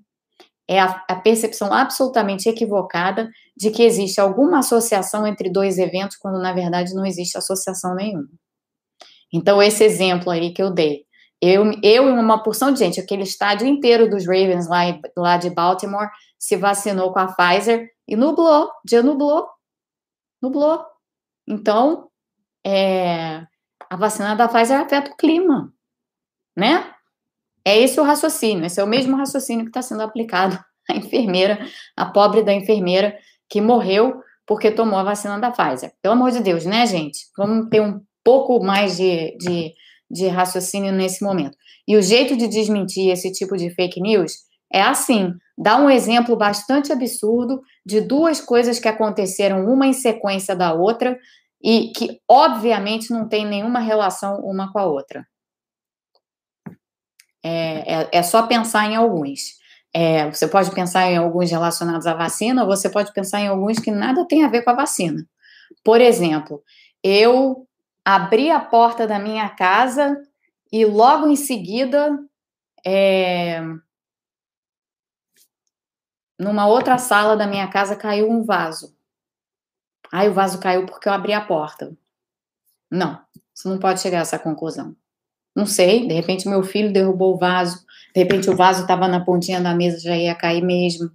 [0.67, 6.39] é a, a, percepção absolutamente equivocada de que existe alguma associação entre dois eventos, quando
[6.39, 8.27] na verdade não existe associação nenhuma.
[9.33, 11.05] Então, esse exemplo aí que eu dei,
[11.41, 14.81] eu, eu e uma porção de gente, aquele estádio inteiro dos Ravens lá,
[15.15, 19.47] lá de Baltimore se vacinou com a Pfizer e nublou, dia nublou,
[20.41, 20.83] nublou.
[21.47, 22.09] Então,
[22.65, 23.45] é,
[23.89, 25.73] a vacina da Pfizer afeta o clima
[26.55, 26.85] né?
[27.65, 30.57] É esse o raciocínio, esse é o mesmo raciocínio que está sendo aplicado
[30.89, 31.59] à enfermeira,
[31.95, 33.17] a pobre da enfermeira
[33.49, 35.93] que morreu porque tomou a vacina da Pfizer.
[36.01, 37.19] Pelo amor de Deus, né, gente?
[37.37, 39.73] Vamos ter um pouco mais de, de,
[40.09, 41.55] de raciocínio nesse momento.
[41.87, 44.33] E o jeito de desmentir esse tipo de fake news
[44.71, 50.55] é assim: dá um exemplo bastante absurdo de duas coisas que aconteceram uma em sequência
[50.55, 51.19] da outra
[51.63, 55.23] e que, obviamente, não tem nenhuma relação uma com a outra.
[57.43, 59.59] É, é, é, só pensar em alguns.
[59.93, 63.77] É, você pode pensar em alguns relacionados à vacina, ou você pode pensar em alguns
[63.77, 65.23] que nada tem a ver com a vacina.
[65.83, 66.63] Por exemplo,
[67.03, 67.67] eu
[68.03, 70.17] abri a porta da minha casa
[70.71, 72.17] e logo em seguida,
[72.83, 73.61] é,
[76.41, 78.95] numa outra sala da minha casa, caiu um vaso.
[80.11, 81.95] Aí o vaso caiu porque eu abri a porta.
[82.89, 83.19] Não,
[83.53, 84.95] você não pode chegar a essa conclusão.
[85.55, 89.23] Não sei, de repente meu filho derrubou o vaso, de repente o vaso estava na
[89.23, 91.11] pontinha da mesa, já ia cair mesmo.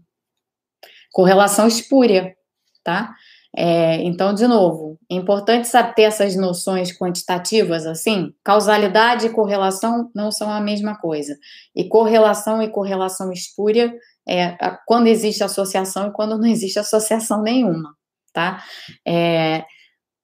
[1.12, 2.36] Correlação espúria,
[2.84, 3.14] tá?
[3.58, 10.10] É, então, de novo, é importante saber ter essas noções quantitativas, assim, causalidade e correlação
[10.14, 11.36] não são a mesma coisa.
[11.74, 13.94] E correlação e correlação espúria
[14.28, 14.56] é
[14.86, 17.94] quando existe associação e quando não existe associação nenhuma,
[18.32, 18.62] tá?
[19.06, 19.64] É,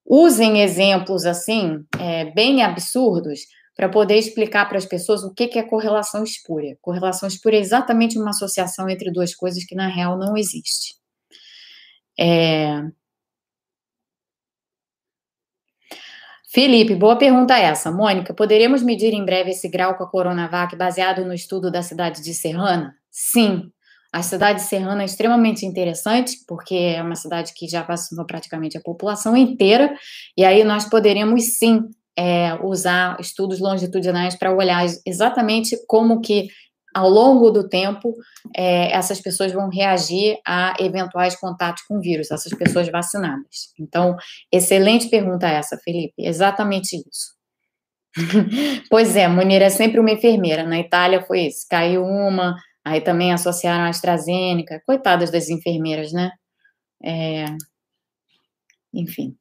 [0.04, 3.40] usem exemplos, assim, é, bem absurdos,
[3.74, 6.76] para poder explicar para as pessoas o que, que é correlação espúria.
[6.80, 10.94] Correlação espúria é exatamente uma associação entre duas coisas que, na real, não existe.
[12.18, 12.82] É...
[16.52, 17.90] Felipe, boa pergunta essa.
[17.90, 22.22] Mônica, poderemos medir em breve esse grau com a Coronavac baseado no estudo da cidade
[22.22, 22.94] de Serrana?
[23.10, 23.72] Sim.
[24.12, 28.76] A cidade de Serrana é extremamente interessante, porque é uma cidade que já vacinou praticamente
[28.76, 29.94] a população inteira,
[30.36, 31.80] e aí nós poderemos sim
[32.16, 36.48] é, usar estudos longitudinais para olhar exatamente como que
[36.94, 38.14] ao longo do tempo
[38.54, 43.72] é, essas pessoas vão reagir a eventuais contatos com vírus, essas pessoas vacinadas.
[43.80, 44.14] Então,
[44.52, 46.14] excelente pergunta essa, Felipe.
[46.18, 47.32] Exatamente isso.
[48.90, 50.64] pois é, Munir é sempre uma enfermeira.
[50.64, 51.64] Na Itália foi isso.
[51.70, 54.82] Caiu uma, aí também associaram a AstraZeneca.
[54.86, 56.30] Coitadas das enfermeiras, né?
[57.02, 57.44] É...
[58.92, 59.36] Enfim.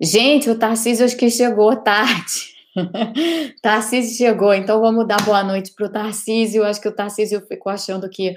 [0.00, 2.52] Gente, o Tarcísio acho que chegou tarde.
[3.62, 6.64] Tarcísio chegou, então vamos dar boa noite para o Tarcísio.
[6.64, 8.34] Acho que o Tarcísio ficou achando que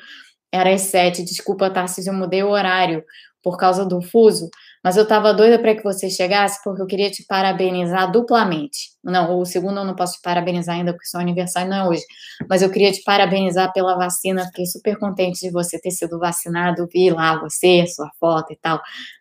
[0.51, 1.23] era às sete.
[1.23, 3.03] Desculpa, Tarcísio, eu mudei o horário
[3.41, 4.49] por causa do fuso,
[4.85, 8.91] mas eu estava doida para que você chegasse porque eu queria te parabenizar duplamente.
[9.03, 12.03] Não, o segundo eu não posso te parabenizar ainda porque seu aniversário não é hoje,
[12.47, 14.45] mas eu queria te parabenizar pela vacina.
[14.45, 16.87] Fiquei super contente de você ter sido vacinado.
[16.93, 18.79] Vi lá você, sua foto e tal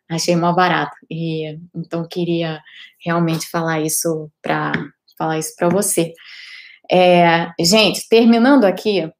[0.08, 0.96] achei mó barato.
[1.10, 2.60] E então queria
[3.04, 4.72] realmente falar isso para
[5.16, 6.12] falar isso para você.
[6.90, 9.10] É, gente, terminando aqui,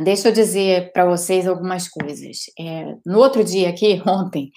[0.00, 2.38] deixa eu dizer para vocês algumas coisas.
[2.58, 4.50] É, no outro dia aqui, ontem,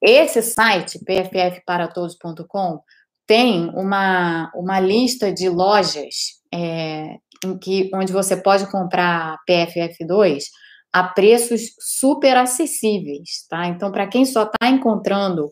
[0.00, 2.80] Esse site, pffparatodos.com,
[3.26, 10.44] tem uma, uma lista de lojas é, em que, onde você pode comprar PFF2
[10.92, 13.66] a preços super acessíveis, tá?
[13.66, 15.50] Então, para quem só está encontrando.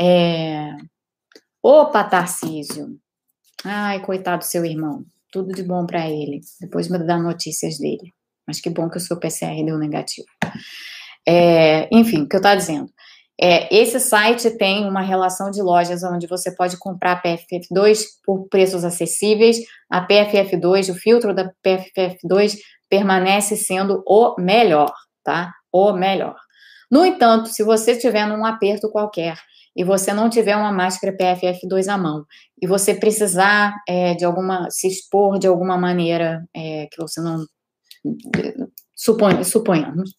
[0.00, 0.70] É...
[1.62, 2.98] Opa, Tarcísio!
[3.64, 5.04] Ai, coitado do seu irmão.
[5.30, 6.40] Tudo de bom para ele.
[6.60, 8.14] Depois me dá notícias dele.
[8.48, 10.26] Mas que bom que o seu PCR deu negativo.
[11.28, 12.88] É, enfim, o que eu estava dizendo.
[13.40, 18.84] É, esse site tem uma relação de lojas onde você pode comprar PFF2 por preços
[18.84, 19.58] acessíveis.
[19.88, 22.56] A PFF2, o filtro da PFF2
[22.88, 24.92] permanece sendo o melhor,
[25.22, 25.52] tá?
[25.70, 26.34] O melhor.
[26.90, 29.38] No entanto, se você estiver num aperto qualquer
[29.76, 32.24] e você não tiver uma máscara PFF2 à mão
[32.60, 37.44] e você precisar é, de alguma se expor de alguma maneira é, que você não
[38.94, 40.14] suponhamos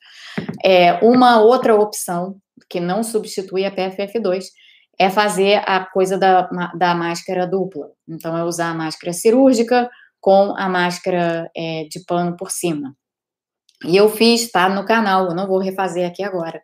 [0.64, 2.38] é, uma outra opção
[2.70, 4.46] que não substitui a PFF2
[4.98, 7.90] é fazer a coisa da, da máscara dupla.
[8.08, 12.94] Então, é usar a máscara cirúrgica com a máscara é, de pano por cima.
[13.86, 16.62] E eu fiz, tá no canal, eu não vou refazer aqui agora,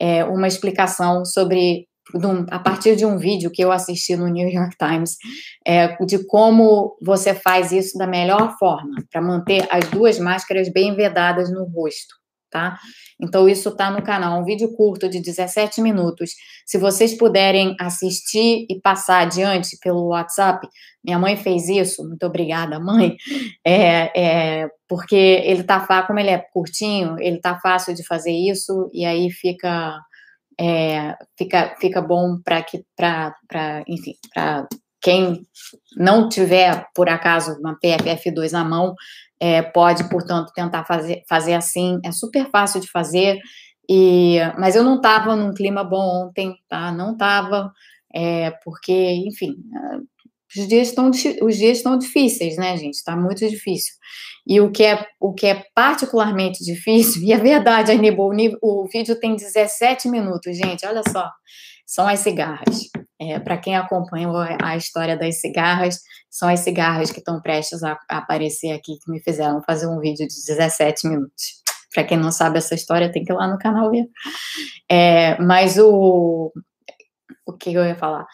[0.00, 1.86] é, uma explicação sobre,
[2.50, 5.16] a partir de um vídeo que eu assisti no New York Times,
[5.66, 10.94] é, de como você faz isso da melhor forma, para manter as duas máscaras bem
[10.94, 12.14] vedadas no rosto
[12.56, 12.78] tá?
[13.20, 16.30] Então, isso está no canal, um vídeo curto de 17 minutos.
[16.64, 20.66] Se vocês puderem assistir e passar adiante pelo WhatsApp,
[21.04, 23.16] minha mãe fez isso, muito obrigada, mãe,
[23.64, 28.90] é, é porque ele tá como ele é curtinho, ele tá fácil de fazer isso,
[28.92, 29.98] e aí fica.
[30.58, 33.34] É, fica, fica bom para que para
[33.86, 34.66] enfim para
[35.02, 35.46] quem
[35.96, 38.94] não tiver por acaso uma PFF2 na mão
[39.38, 42.00] é, pode, portanto, tentar fazer, fazer assim.
[42.04, 43.38] É super fácil de fazer.
[43.88, 46.90] E, mas eu não estava num clima bom ontem, tá?
[46.90, 47.72] Não estava,
[48.12, 49.56] é, porque, enfim,
[50.54, 52.94] os dias estão os dias estão difíceis, né, gente?
[52.94, 53.94] Está muito difícil.
[54.46, 58.30] E o que é o que é particularmente difícil, e é verdade, Aníbal,
[58.62, 60.86] o, o vídeo tem 17 minutos, gente.
[60.86, 61.28] Olha só,
[61.86, 62.88] são as cigarras.
[63.18, 64.28] É, Para quem acompanha
[64.62, 69.10] a história das cigarras, são as cigarras que estão prestes a, a, aparecer aqui, que
[69.10, 71.62] me fizeram fazer um vídeo de 17 minutos.
[71.94, 74.04] Para quem não sabe essa história, tem que ir lá no canal ver.
[74.90, 76.52] É, mas o.
[77.46, 78.26] O que eu ia falar?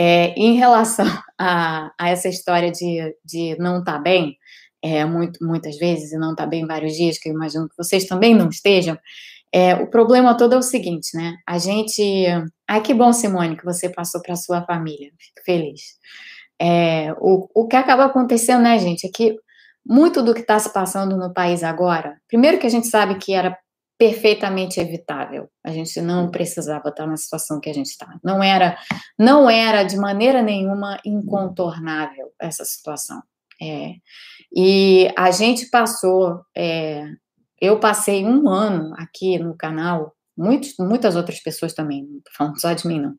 [0.00, 4.36] É, em relação a, a, essa história de, de não estar tá bem,
[4.80, 7.76] é, muito, muitas vezes, e não estar tá bem vários dias, que eu imagino que
[7.76, 8.96] vocês também não estejam,
[9.52, 11.36] é, o problema todo é o seguinte, né?
[11.46, 12.02] A gente.
[12.68, 15.10] Ai, que bom, Simone, que você passou para sua família.
[15.18, 15.80] Fico feliz.
[16.60, 19.36] É, o, o que acaba acontecendo, né, gente, é que
[19.86, 23.32] muito do que está se passando no país agora, primeiro que a gente sabe que
[23.32, 23.56] era
[23.98, 25.50] perfeitamente evitável.
[25.64, 28.18] A gente não precisava estar na situação que a gente está.
[28.22, 28.78] Não era,
[29.18, 33.20] não era de maneira nenhuma incontornável essa situação.
[33.60, 33.94] É,
[34.54, 37.04] e a gente passou é,
[37.60, 42.60] eu passei um ano aqui no canal, muitos, muitas outras pessoas também, não estou falando
[42.60, 43.14] só de mim, não.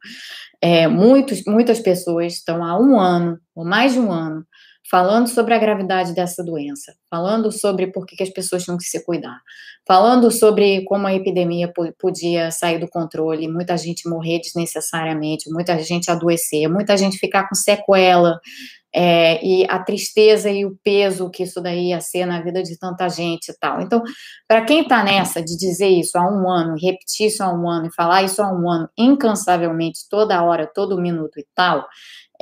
[0.61, 4.45] É, muitos, muitas pessoas estão há um ano, ou mais de um ano,
[4.89, 9.03] falando sobre a gravidade dessa doença, falando sobre por que, as pessoas tinham que se
[9.05, 9.39] cuidar,
[9.87, 16.09] falando sobre como a epidemia podia sair do controle, muita gente morrer desnecessariamente, muita gente
[16.09, 18.39] adoecer, muita gente ficar com sequela
[18.93, 22.77] é, e a tristeza e o peso que isso daí ia ser na vida de
[22.77, 23.81] tanta gente e tal.
[23.81, 24.01] Então,
[24.47, 27.87] para quem está nessa de dizer isso há um ano, repetir isso há um ano
[27.87, 31.87] e falar isso há um ano incansavelmente, toda hora, todo minuto e tal,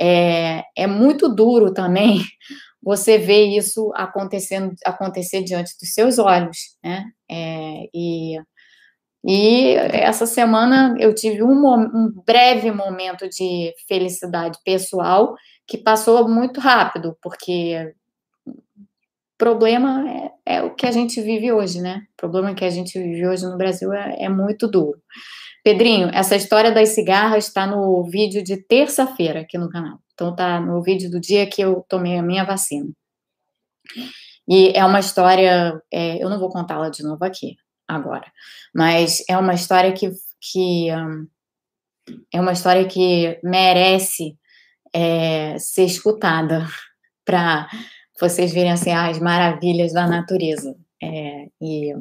[0.00, 2.20] é, é muito duro também
[2.82, 7.04] você ver isso acontecendo acontecer diante dos seus olhos, né?
[7.30, 8.38] É, e
[9.24, 15.34] e essa semana eu tive um, um breve momento de felicidade pessoal
[15.66, 17.92] que passou muito rápido, porque
[19.36, 20.04] problema
[20.44, 22.02] é, é, o que a gente vive hoje, né?
[22.14, 25.00] O problema que a gente vive hoje no Brasil é, é muito duro.
[25.62, 29.98] Pedrinho, essa história das cigarras está no vídeo de terça-feira aqui no canal.
[30.14, 32.90] Então tá no vídeo do dia que eu tomei a minha vacina.
[34.48, 37.56] E é uma história, é, eu não vou contá-la de novo aqui
[37.86, 38.30] agora,
[38.74, 41.26] mas é uma história que, que um,
[42.32, 44.36] é uma história que merece
[44.92, 46.66] é, ser escutada
[47.24, 47.68] para
[48.20, 50.74] vocês verem assim, as maravilhas da natureza.
[51.02, 51.94] É, e,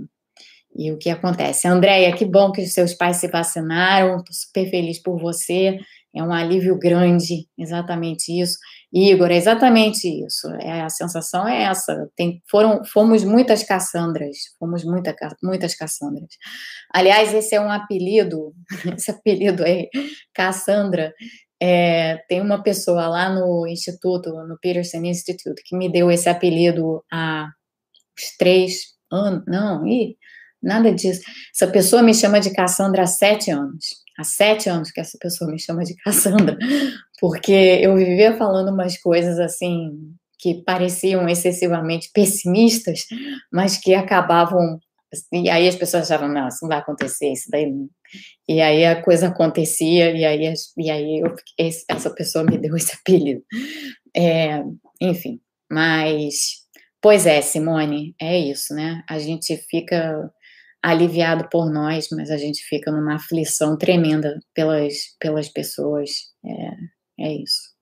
[0.78, 1.68] e o que acontece.
[1.68, 5.80] Andréia, que bom que os seus pais se vacinaram, estou super feliz por você,
[6.16, 8.58] é um alívio grande, exatamente isso.
[8.92, 10.48] Igor, é exatamente isso.
[10.62, 12.10] É, a sensação é essa.
[12.16, 16.30] Tem, foram, fomos muitas Cassandras, fomos muita, muitas Cassandras.
[16.94, 18.54] Aliás, esse é um apelido,
[18.98, 19.90] esse apelido aí,
[20.34, 21.14] Cassandra,
[21.62, 27.04] é, tem uma pessoa lá no instituto, no Peterson Institute, que me deu esse apelido
[27.12, 27.48] há
[28.18, 29.44] uns três anos.
[29.48, 30.16] Não, ih,
[30.62, 31.22] nada disso.
[31.54, 33.86] Essa pessoa me chama de Cassandra há sete anos.
[34.18, 36.58] Há sete anos que essa pessoa me chama de Cassandra,
[37.20, 39.92] porque eu vivia falando umas coisas assim
[40.40, 43.06] que pareciam excessivamente pessimistas,
[43.52, 44.80] mas que acabavam
[45.32, 47.90] e aí as pessoas achavam, não, isso não vai acontecer, isso daí não.
[48.48, 52.94] E aí a coisa acontecia, e aí, e aí eu, essa pessoa me deu esse
[52.94, 53.42] apelido.
[54.16, 54.62] É,
[55.02, 55.40] enfim,
[55.72, 56.64] mas,
[57.02, 59.02] pois é, Simone, é isso, né?
[59.10, 60.30] A gente fica
[60.82, 66.10] aliviado por nós, mas a gente fica numa aflição tremenda pelas, pelas pessoas.
[66.46, 67.76] É, é isso.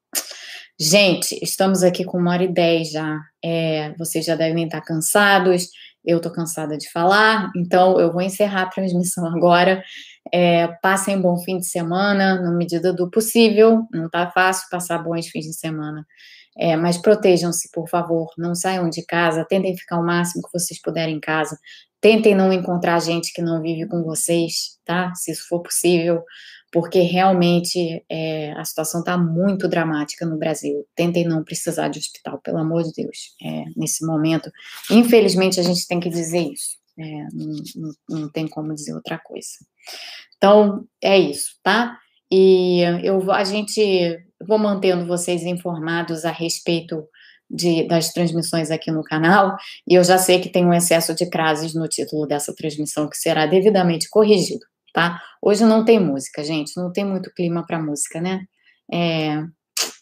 [0.79, 3.19] Gente, estamos aqui com uma hora e dez já.
[3.43, 5.69] É, vocês já devem estar cansados
[6.05, 9.83] eu estou cansada de falar, então eu vou encerrar a transmissão agora.
[10.31, 13.87] É, passem um bom fim de semana, na medida do possível.
[13.91, 16.05] Não tá fácil passar bons fins de semana.
[16.57, 18.27] É, mas protejam-se, por favor.
[18.37, 19.45] Não saiam de casa.
[19.45, 21.57] Tentem ficar o máximo que vocês puderem em casa.
[22.05, 25.11] Tentem não encontrar gente que não vive com vocês, tá?
[25.15, 26.21] Se isso for possível
[26.71, 30.85] porque realmente é, a situação está muito dramática no Brasil.
[30.95, 34.51] Tentem não precisar de hospital, pelo amor de Deus, é, nesse momento.
[34.91, 36.77] Infelizmente, a gente tem que dizer isso.
[36.99, 39.47] É, não, não, não, tem como dizer outra coisa.
[40.37, 41.97] Então, é isso, tá?
[42.31, 47.03] E eu, a gente, vou mantendo vocês informados a respeito
[47.49, 49.55] de, das transmissões aqui no canal,
[49.87, 53.17] e eu já sei que tem um excesso de crases no título dessa transmissão que
[53.17, 54.65] será devidamente corrigido
[54.95, 55.21] tá?
[55.41, 58.45] Hoje não tem música, gente, não tem muito clima para música, né?
[58.91, 59.43] É,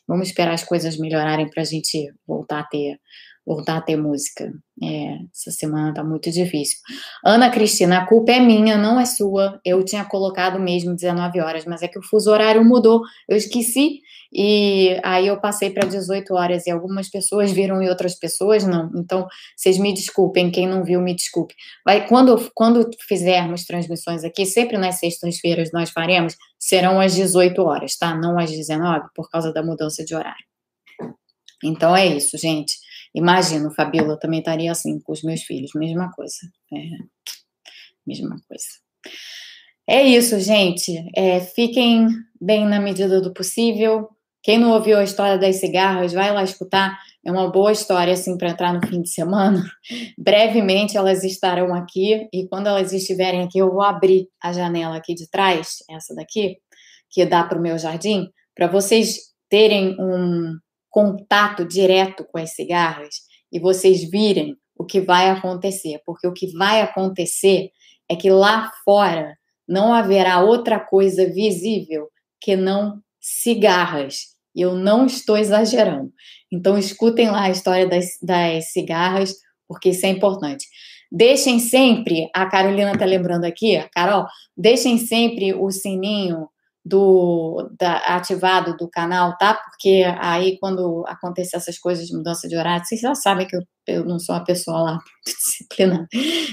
[0.07, 2.99] vamos esperar as coisas melhorarem para a gente voltar a ter
[3.45, 4.51] voltar a ter música.
[4.81, 6.77] É, essa semana tá muito difícil.
[7.23, 9.59] Ana Cristina, a culpa é minha, não é sua.
[9.63, 13.01] Eu tinha colocado mesmo 19 horas, mas é que o fuso horário mudou.
[13.27, 13.99] Eu esqueci
[14.33, 18.89] e aí eu passei para 18 horas e algumas pessoas viram e outras pessoas não.
[18.95, 21.53] Então, vocês me desculpem, quem não viu, me desculpe.
[21.85, 27.95] Vai quando quando fizermos transmissões aqui, sempre nas sextas-feiras nós faremos, serão às 18 horas,
[27.95, 28.15] tá?
[28.15, 30.45] Não às 19, por causa da mudança de horário.
[31.63, 32.73] Então é isso, gente.
[33.13, 36.37] Imagino, Fabíola, eu também estaria assim com os meus filhos, mesma coisa.
[36.73, 37.03] É,
[38.05, 38.65] mesma coisa.
[39.87, 40.91] É isso, gente.
[41.15, 42.07] É, fiquem
[42.39, 44.09] bem na medida do possível.
[44.41, 46.97] Quem não ouviu a história das cigarras, vai lá escutar.
[47.25, 49.63] É uma boa história, assim, para entrar no fim de semana.
[50.17, 55.13] Brevemente elas estarão aqui, e quando elas estiverem aqui, eu vou abrir a janela aqui
[55.13, 56.57] de trás, essa daqui,
[57.09, 60.57] que dá para o meu jardim, para vocês terem um,
[60.93, 63.15] contato direto com as cigarras
[63.51, 67.71] e vocês virem o que vai acontecer, porque o que vai acontecer
[68.07, 69.35] é que lá fora
[69.67, 72.07] não haverá outra coisa visível
[72.39, 74.33] que não cigarras.
[74.55, 76.11] E eu não estou exagerando.
[76.51, 79.33] Então, escutem lá a história das, das cigarras,
[79.67, 80.67] porque isso é importante.
[81.11, 86.47] Deixem sempre, a Carolina está lembrando aqui, a Carol, deixem sempre o sininho
[86.85, 89.53] do da, ativado do canal, tá?
[89.53, 93.61] Porque aí quando acontecer essas coisas de mudança de horário, vocês já sabem que eu,
[93.87, 96.07] eu não sou uma pessoa lá disciplinada.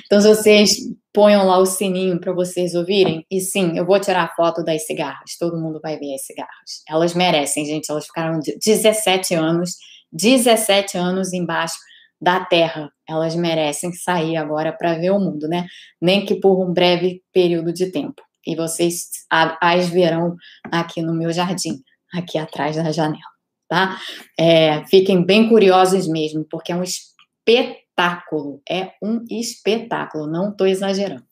[0.07, 0.77] Então, vocês
[1.13, 5.37] ponham lá o sininho para vocês ouvirem, e sim, eu vou tirar foto das cigarras,
[5.39, 6.83] todo mundo vai ver as cigarras.
[6.89, 9.77] Elas merecem, gente, elas ficaram 17 anos,
[10.13, 11.77] 17 anos embaixo
[12.21, 12.93] da terra.
[13.09, 15.67] Elas merecem sair agora para ver o mundo, né?
[16.01, 20.37] Nem que por um breve período de tempo e vocês as verão
[20.71, 23.21] aqui no meu jardim, aqui atrás da janela,
[23.69, 23.99] tá?
[24.39, 31.25] É, fiquem bem curiosos mesmo, porque é um espetáculo, é um espetáculo, não estou exagerando.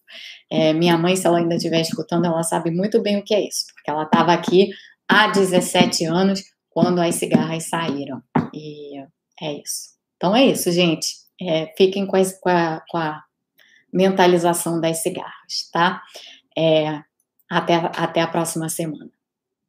[0.50, 3.46] É, minha mãe, se ela ainda estiver escutando, ela sabe muito bem o que é
[3.46, 4.70] isso, porque ela estava aqui
[5.08, 8.22] há 17 anos quando as cigarras saíram.
[8.54, 8.98] E
[9.40, 9.98] é isso.
[10.16, 11.08] Então é isso, gente.
[11.40, 13.22] É, fiquem com, as, com, a, com a
[13.92, 16.02] mentalização das cigarras, tá?
[16.58, 17.04] É,
[17.50, 19.17] até, até a próxima semana.